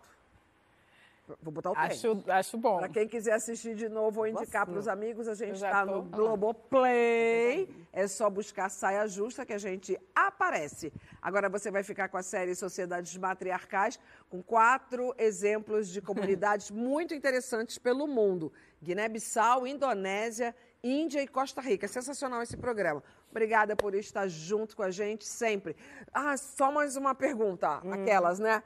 [1.42, 2.04] Vou botar o tênis.
[2.04, 2.78] Acho, acho bom.
[2.78, 5.92] Para quem quiser assistir de novo ou indicar para os amigos, a gente está tô.
[5.92, 7.68] no Globoplay.
[7.92, 10.92] É só buscar Saia Justa que a gente aparece.
[11.20, 13.98] Agora você vai ficar com a série Sociedades Matriarcais,
[14.28, 18.52] com quatro exemplos de comunidades muito interessantes pelo mundo.
[18.82, 21.86] Guiné-Bissau, Indonésia, Índia e Costa Rica.
[21.86, 23.02] É sensacional esse programa.
[23.30, 25.76] Obrigada por estar junto com a gente sempre.
[26.12, 27.82] Ah, só mais uma pergunta.
[27.90, 28.62] Aquelas, né?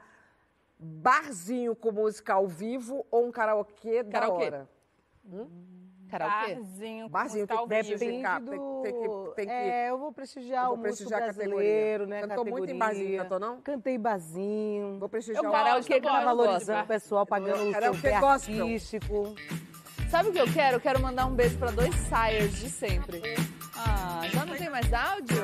[0.79, 4.45] Barzinho com música ao vivo ou um karaokê da Karaokê.
[4.45, 4.69] hora?
[6.09, 6.55] Karaokê?
[6.55, 10.11] Barzinho, com Barzinho, música ao tem Depende tem- tem que- tem que- É, eu vou
[10.11, 11.49] prestigiar Eu vou o músico prestigiar categoria.
[11.55, 12.21] brasileiro, né?
[12.27, 13.61] Cantou muito em barzinho, cantou não?
[13.61, 14.99] Cantei barzinho.
[14.99, 16.25] Vou prestigiar Eu o Karaokê que gosto.
[16.25, 19.35] Valorizando o pessoal, pagando o Karaokê seu artístico.
[20.11, 20.75] Sabe o que eu quero?
[20.77, 23.21] Eu quero mandar um beijo pra dois sires de sempre.
[23.75, 25.41] Ah, já não tem mais áudio?